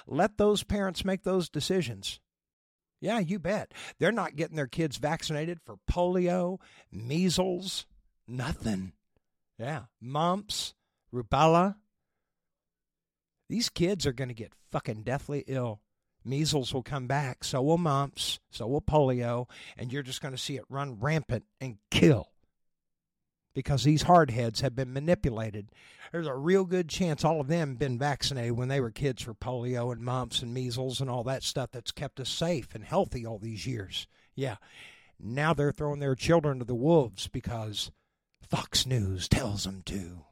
let 0.07 0.39
those 0.39 0.63
parents 0.63 1.05
make 1.05 1.23
those 1.23 1.49
decisions. 1.49 2.21
Yeah, 3.01 3.19
you 3.19 3.39
bet. 3.39 3.73
They're 3.99 4.13
not 4.13 4.37
getting 4.37 4.57
their 4.57 4.69
kids 4.69 4.97
vaccinated 4.97 5.59
for 5.67 5.77
polio, 5.91 6.59
measles, 6.91 7.85
nothing. 8.29 8.93
Yeah, 9.59 9.83
mumps, 10.01 10.75
rubella. 11.13 11.77
These 13.49 13.69
kids 13.69 14.07
are 14.07 14.13
going 14.13 14.29
to 14.29 14.35
get 14.35 14.55
fucking 14.71 15.03
deathly 15.03 15.45
ill. 15.47 15.81
Measles 16.25 16.73
will 16.73 16.83
come 16.83 17.07
back, 17.07 17.43
so 17.43 17.61
will 17.61 17.79
mumps, 17.79 18.39
so 18.51 18.67
will 18.67 18.81
polio, 18.81 19.49
and 19.77 19.93
you're 19.93 20.03
just 20.03 20.23
going 20.23 20.33
to 20.33 20.39
see 20.39 20.57
it 20.57 20.65
run 20.69 20.99
rampant 21.01 21.45
and 21.61 21.79
kill 21.91 22.33
because 23.55 23.85
these 23.85 24.05
hardheads 24.05 24.61
have 24.61 24.75
been 24.75 24.93
manipulated. 24.93 25.71
There's 26.11 26.27
a 26.27 26.35
real 26.35 26.65
good 26.65 26.89
chance 26.89 27.25
all 27.25 27.41
of 27.41 27.49
them 27.49 27.75
been 27.75 27.99
vaccinated 27.99 28.53
when 28.53 28.69
they 28.69 28.81
were 28.81 28.91
kids 28.91 29.23
for 29.23 29.35
polio 29.35 29.93
and 29.93 30.03
mumps 30.03 30.43
and 30.43 30.55
measles 30.55 31.01
and 31.01 31.11
all 31.11 31.25
that 31.25 31.43
stuff 31.43 31.71
that's 31.73 31.93
kept 31.93 32.21
us 32.21 32.29
safe 32.29 32.75
and 32.75 32.85
healthy 32.85 33.27
all 33.27 33.39
these 33.39 33.67
years. 33.67 34.07
Yeah. 34.35 34.57
Now 35.19 35.55
they're 35.55 35.73
throwing 35.73 36.01
their 36.01 36.15
children 36.15 36.59
to 36.59 36.65
the 36.65 36.75
wolves 36.75 37.29
because 37.29 37.91
Fox 38.49 38.87
News 38.87 39.29
tells 39.29 39.65
them 39.65 39.83
to. 39.87 40.25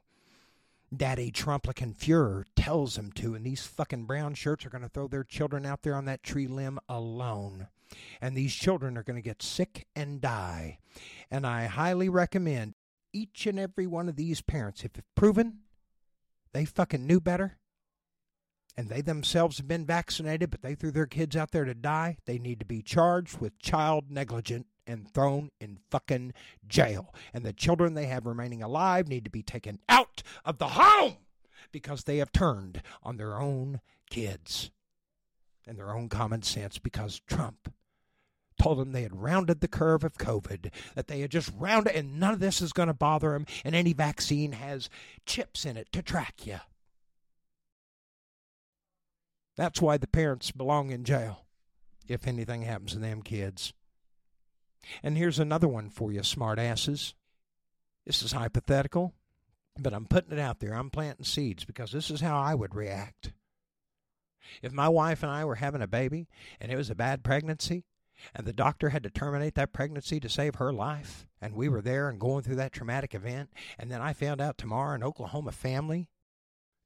Daddy 0.95 1.31
Trumplican 1.31 1.95
Fuhrer 1.95 2.43
tells 2.55 2.95
them 2.95 3.11
to, 3.13 3.33
and 3.33 3.45
these 3.45 3.65
fucking 3.65 4.05
brown 4.05 4.33
shirts 4.33 4.65
are 4.65 4.69
going 4.69 4.83
to 4.83 4.89
throw 4.89 5.07
their 5.07 5.23
children 5.23 5.65
out 5.65 5.83
there 5.83 5.95
on 5.95 6.05
that 6.05 6.23
tree 6.23 6.47
limb 6.47 6.79
alone. 6.89 7.67
And 8.19 8.35
these 8.35 8.53
children 8.53 8.97
are 8.97 9.03
going 9.03 9.15
to 9.15 9.21
get 9.21 9.41
sick 9.41 9.87
and 9.95 10.19
die. 10.19 10.79
And 11.29 11.47
I 11.47 11.65
highly 11.65 12.09
recommend 12.09 12.75
each 13.13 13.45
and 13.45 13.59
every 13.59 13.87
one 13.87 14.09
of 14.09 14.15
these 14.15 14.41
parents, 14.41 14.83
if 14.83 14.91
proven 15.15 15.59
they 16.53 16.65
fucking 16.65 17.05
knew 17.07 17.21
better, 17.21 17.57
and 18.77 18.89
they 18.89 19.01
themselves 19.01 19.57
have 19.57 19.67
been 19.67 19.85
vaccinated, 19.85 20.49
but 20.49 20.61
they 20.61 20.75
threw 20.75 20.91
their 20.91 21.05
kids 21.05 21.35
out 21.35 21.51
there 21.51 21.65
to 21.65 21.73
die, 21.73 22.17
they 22.25 22.37
need 22.37 22.59
to 22.59 22.65
be 22.65 22.81
charged 22.81 23.39
with 23.39 23.59
child 23.59 24.09
negligent 24.09 24.67
and 24.87 25.09
thrown 25.11 25.51
in 25.59 25.77
fucking 25.89 26.33
jail. 26.67 27.13
And 27.33 27.45
the 27.45 27.53
children 27.53 27.93
they 27.93 28.07
have 28.07 28.25
remaining 28.25 28.61
alive 28.61 29.07
need 29.07 29.23
to 29.25 29.31
be 29.31 29.43
taken 29.43 29.79
out 29.87 30.23
of 30.45 30.57
the 30.57 30.69
home 30.69 31.17
because 31.71 32.03
they 32.03 32.17
have 32.17 32.31
turned 32.31 32.81
on 33.03 33.17
their 33.17 33.39
own 33.39 33.81
kids 34.09 34.71
and 35.67 35.77
their 35.77 35.95
own 35.95 36.09
common 36.09 36.41
sense 36.41 36.77
because 36.79 37.21
Trump 37.27 37.73
told 38.61 38.77
them 38.77 38.91
they 38.91 39.03
had 39.03 39.21
rounded 39.21 39.59
the 39.59 39.67
curve 39.67 40.03
of 40.03 40.17
COVID, 40.17 40.71
that 40.95 41.07
they 41.07 41.21
had 41.21 41.31
just 41.31 41.51
rounded, 41.57 41.95
and 41.95 42.19
none 42.19 42.33
of 42.33 42.39
this 42.39 42.61
is 42.61 42.73
going 42.73 42.87
to 42.87 42.93
bother 42.93 43.31
them, 43.31 43.45
and 43.65 43.73
any 43.73 43.93
vaccine 43.93 44.51
has 44.51 44.89
chips 45.25 45.65
in 45.65 45.77
it 45.77 45.91
to 45.91 46.01
track 46.01 46.45
you. 46.45 46.59
That's 49.57 49.81
why 49.81 49.97
the 49.97 50.07
parents 50.07 50.51
belong 50.51 50.91
in 50.91 51.03
jail 51.03 51.45
if 52.07 52.27
anything 52.27 52.63
happens 52.63 52.93
to 52.93 52.99
them 52.99 53.21
kids. 53.21 53.73
And 55.03 55.17
here's 55.17 55.39
another 55.39 55.67
one 55.67 55.89
for 55.89 56.11
you, 56.11 56.21
smartasses. 56.21 57.13
This 58.05 58.23
is 58.23 58.31
hypothetical, 58.31 59.13
but 59.77 59.93
I'm 59.93 60.05
putting 60.05 60.33
it 60.33 60.39
out 60.39 60.59
there. 60.59 60.73
I'm 60.73 60.89
planting 60.89 61.25
seeds 61.25 61.65
because 61.65 61.91
this 61.91 62.09
is 62.09 62.21
how 62.21 62.39
I 62.39 62.55
would 62.55 62.75
react 62.75 63.33
If 64.61 64.71
my 64.73 64.89
wife 64.89 65.23
and 65.23 65.31
I 65.31 65.45
were 65.45 65.55
having 65.55 65.81
a 65.81 65.87
baby 65.87 66.27
and 66.59 66.71
it 66.71 66.75
was 66.75 66.89
a 66.89 66.95
bad 66.95 67.23
pregnancy, 67.23 67.85
and 68.35 68.45
the 68.45 68.53
doctor 68.53 68.89
had 68.89 69.03
to 69.03 69.09
terminate 69.09 69.55
that 69.55 69.73
pregnancy 69.73 70.19
to 70.19 70.29
save 70.29 70.55
her 70.55 70.71
life, 70.71 71.27
and 71.41 71.55
we 71.55 71.69
were 71.69 71.81
there 71.81 72.09
and 72.09 72.19
going 72.19 72.43
through 72.43 72.57
that 72.57 72.71
traumatic 72.71 73.15
event, 73.15 73.49
and 73.79 73.91
then 73.91 74.01
I 74.01 74.13
found 74.13 74.41
out 74.41 74.57
tomorrow 74.57 74.95
an 74.95 75.03
Oklahoma 75.03 75.51
family, 75.51 76.09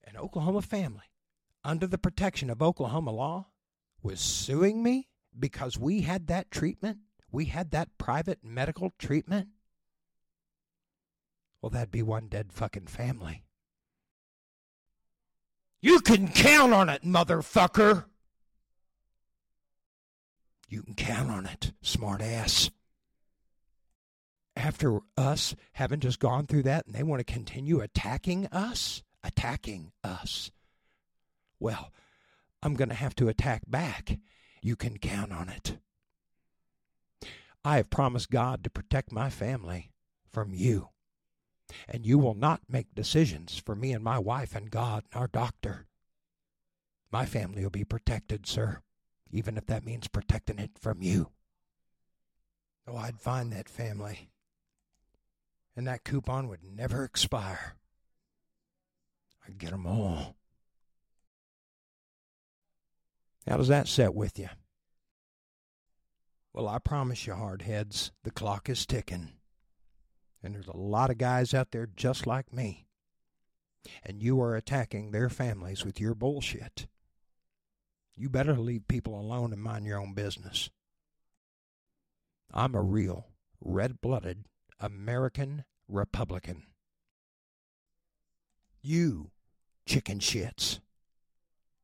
an 0.06 0.18
Oklahoma 0.18 0.62
family, 0.62 1.12
under 1.64 1.88
the 1.88 1.98
protection 1.98 2.50
of 2.50 2.62
Oklahoma 2.62 3.12
law, 3.12 3.48
was 4.02 4.20
suing 4.20 4.84
me 4.84 5.10
because 5.38 5.78
we 5.78 6.02
had 6.02 6.28
that 6.28 6.52
treatment, 6.52 7.00
we 7.36 7.46
had 7.46 7.72
that 7.72 7.90
private 7.98 8.40
medical 8.42 8.94
treatment, 8.98 9.50
well, 11.62 11.70
that'd 11.70 11.92
be 11.92 12.02
one 12.02 12.28
dead 12.30 12.54
fucking 12.54 12.88
family. 12.88 13.44
You 15.82 16.00
can 16.00 16.30
count 16.30 16.74
on 16.74 16.88
it, 16.88 17.04
motherfucker. 17.04 18.06
You 20.70 20.82
can 20.84 20.96
count 20.96 21.30
on 21.30 21.46
it, 21.46 21.74
smartass. 21.84 22.72
After 24.56 25.02
us 25.18 25.56
having 25.74 26.00
just 26.00 26.20
gone 26.20 26.48
through 26.48 26.64
that 26.64 26.86
and 26.86 26.96
they 26.96 27.04
want 27.04 27.20
to 27.20 27.34
continue 27.34 27.82
attacking 27.82 28.48
us, 28.48 29.04
attacking 29.26 29.92
us, 30.06 30.52
well, 31.60 31.92
I'm 32.64 32.76
going 32.76 32.90
to 32.90 32.96
have 32.96 33.16
to 33.16 33.28
attack 33.28 33.64
back. 33.68 34.20
You 34.62 34.78
can 34.78 34.98
count 34.98 35.34
on 35.34 35.50
it. 35.50 35.80
I 37.66 37.78
have 37.78 37.90
promised 37.90 38.30
God 38.30 38.64
to 38.64 38.70
protect 38.70 39.12
my 39.12 39.32
family 39.32 39.92
from 40.32 40.54
you. 40.54 40.90
And 41.90 42.06
you 42.06 42.20
will 42.20 42.36
not 42.36 42.62
make 42.70 42.94
decisions 42.94 43.58
for 43.58 43.76
me 43.76 43.92
and 43.92 44.04
my 44.04 44.20
wife 44.20 44.56
and 44.56 44.70
God 44.70 45.04
and 45.12 45.20
our 45.20 45.28
doctor. 45.28 45.88
My 47.12 47.26
family 47.26 47.64
will 47.64 47.72
be 47.72 47.84
protected, 47.84 48.46
sir, 48.46 48.82
even 49.32 49.58
if 49.58 49.66
that 49.66 49.84
means 49.84 50.08
protecting 50.08 50.60
it 50.60 50.78
from 50.80 51.02
you. 51.02 51.32
Oh, 52.86 52.98
I'd 52.98 53.20
find 53.20 53.52
that 53.52 53.68
family. 53.68 54.30
And 55.76 55.88
that 55.88 56.04
coupon 56.04 56.48
would 56.48 56.64
never 56.64 57.04
expire. 57.04 57.78
I'd 59.48 59.58
get 59.58 59.74
'em 59.74 59.88
all. 59.88 60.36
How 63.48 63.58
does 63.58 63.70
that 63.70 63.88
set 63.88 64.14
with 64.14 64.38
you? 64.38 64.50
Well, 66.56 66.70
I 66.70 66.80
promise 66.80 67.28
you, 67.28 67.34
hardheads, 67.34 68.12
the 68.24 68.32
clock 68.32 68.70
is 68.70 68.86
ticking. 68.86 69.34
And 70.42 70.56
there's 70.56 70.70
a 70.70 70.78
lot 70.78 71.10
of 71.10 71.18
guys 71.18 71.54
out 71.54 71.72
there 71.72 71.86
just 71.98 72.26
like 72.26 72.54
me. 72.54 72.88
And 74.04 74.24
you 74.24 74.40
are 74.40 74.56
attacking 74.56 75.12
their 75.12 75.28
families 75.28 75.84
with 75.84 76.00
your 76.00 76.16
bullshit. 76.16 76.88
You 78.16 78.30
better 78.30 78.56
leave 78.56 78.88
people 78.88 79.20
alone 79.20 79.52
and 79.52 79.62
mind 79.62 79.86
your 79.86 80.00
own 80.00 80.14
business. 80.14 80.70
I'm 82.54 82.74
a 82.74 82.82
real, 82.82 83.28
red 83.60 84.00
blooded 84.00 84.46
American 84.80 85.66
Republican. 85.90 86.64
You, 88.82 89.32
chicken 89.86 90.20
shits, 90.20 90.80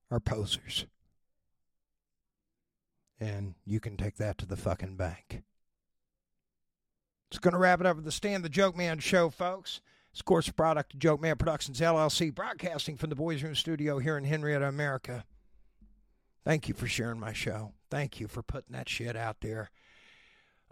are 0.09 0.21
posers. 0.21 0.85
And 3.21 3.53
you 3.65 3.79
can 3.79 3.95
take 3.95 4.17
that 4.17 4.39
to 4.39 4.47
the 4.47 4.57
fucking 4.57 4.97
bank. 4.97 5.43
It's 7.29 7.39
going 7.39 7.53
to 7.53 7.59
wrap 7.59 7.79
it 7.79 7.85
up 7.85 7.95
with 7.95 8.03
the 8.05 8.11
Stan 8.11 8.41
the 8.41 8.49
Joke 8.49 8.75
Man 8.75 8.99
show, 8.99 9.29
folks. 9.29 9.79
It's, 10.11 10.21
course, 10.21 10.49
product 10.49 10.97
Joke 10.99 11.21
Man 11.21 11.37
Productions, 11.37 11.79
LLC, 11.79 12.33
broadcasting 12.33 12.97
from 12.97 13.09
the 13.09 13.15
Boys 13.15 13.43
Room 13.43 13.55
Studio 13.55 13.99
here 13.99 14.17
in 14.17 14.25
Henrietta, 14.25 14.67
America. 14.67 15.23
Thank 16.43 16.67
you 16.67 16.73
for 16.73 16.87
sharing 16.87 17.19
my 17.19 17.31
show. 17.31 17.73
Thank 17.91 18.19
you 18.19 18.27
for 18.27 18.41
putting 18.41 18.73
that 18.73 18.89
shit 18.89 19.15
out 19.15 19.37
there. 19.41 19.69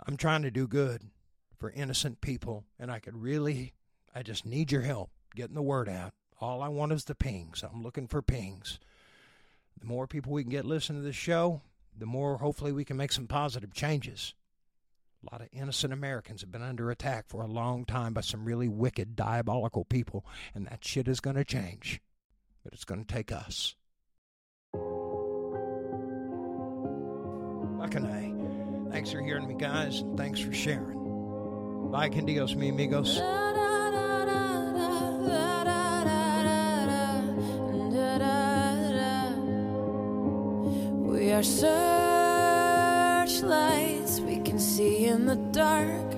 I'm 0.06 0.18
trying 0.18 0.42
to 0.42 0.52
do 0.52 0.68
good 0.68 1.04
for 1.58 1.72
innocent 1.72 2.20
people, 2.20 2.66
and 2.80 2.92
I 2.92 3.00
could 3.00 3.16
really, 3.16 3.74
I 4.16 4.24
just 4.24 4.46
need 4.46 4.72
your 4.72 4.82
help 4.82 5.12
getting 5.36 5.56
the 5.56 5.62
word 5.62 5.88
out. 5.88 6.12
All 6.42 6.64
I 6.64 6.70
want 6.70 6.94
is 6.94 7.06
the 7.06 7.16
pings. 7.16 7.64
I'm 7.64 7.84
looking 7.84 8.08
for 8.08 8.22
pings. 8.22 8.80
The 9.80 9.86
more 9.86 10.08
people 10.08 10.34
we 10.34 10.44
can 10.44 10.52
get 10.52 10.66
listening 10.66 11.02
to 11.02 11.06
this 11.06 11.16
show, 11.16 11.62
the 12.00 12.06
more 12.06 12.38
hopefully 12.38 12.72
we 12.72 12.86
can 12.86 12.98
make 12.98 13.12
some 13.12 13.28
positive 13.28 13.74
changes. 13.74 14.34
A 15.22 15.34
lot 15.34 15.42
of 15.42 15.50
innocent 15.52 15.92
Americans 15.92 16.42
have 16.42 16.52
been 16.52 16.62
under 16.62 16.90
attack 16.92 17.26
for 17.28 17.42
a 17.42 17.48
long 17.48 17.84
time 17.84 18.14
by 18.14 18.22
some 18.22 18.46
really 18.46 18.70
wicked, 18.70 19.16
diabolical 19.16 19.84
people, 19.84 20.26
and 20.56 20.66
that 20.68 20.84
shit 20.84 21.08
is 21.10 21.20
going 21.20 21.36
to 21.36 21.44
change. 21.44 22.00
But 22.64 22.74
it's 22.74 22.86
going 22.86 23.04
to 23.04 23.14
take 23.14 23.32
us. 23.32 23.76
Fucking 27.80 28.90
Thanks 28.92 29.12
for 29.12 29.22
hearing 29.22 29.48
me, 29.48 29.56
guys, 29.56 30.00
and 30.00 30.18
thanks 30.18 30.40
for 30.40 30.54
sharing. 30.54 31.92
Bye, 31.92 32.10
con 32.10 32.26
Dios, 32.26 32.56
mi 32.56 32.70
amigos. 32.70 33.20
Are 41.40 41.44
searchlights 43.26 44.20
we 44.20 44.40
can 44.40 44.60
see 44.60 45.06
in 45.06 45.26
the 45.26 45.38
dark. 45.38 46.14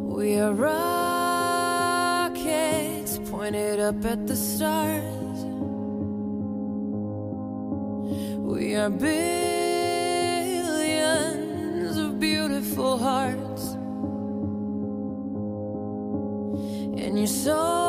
We 0.00 0.38
are 0.38 0.54
rockets 0.54 0.78
pointed 3.30 3.80
up 3.80 4.02
at 4.06 4.26
the 4.26 4.34
stars. 4.34 5.44
We 8.38 8.76
are 8.76 8.88
billions 8.88 9.58
of 11.98 12.18
beautiful 12.18 12.96
hearts. 12.96 13.74
And 17.02 17.18
you 17.18 17.26
sold 17.26 17.79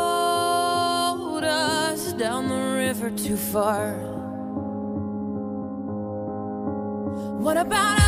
too 3.31 3.37
far. 3.37 3.93
What 7.39 7.55
about 7.55 8.00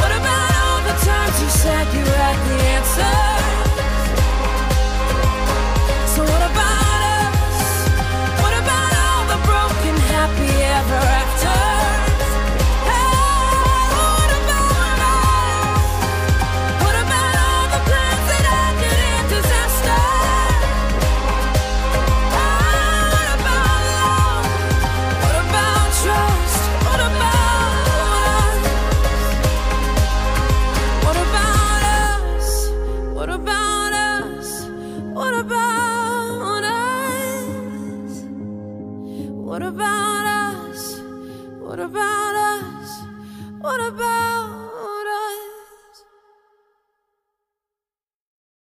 What 0.00 0.12
about 0.20 0.52
all 0.62 0.80
the 0.88 0.96
times 1.04 1.36
you 1.42 1.50
said 1.62 1.86
you 1.94 2.04
had 2.04 2.36
the 2.48 2.56
answer? 2.76 3.39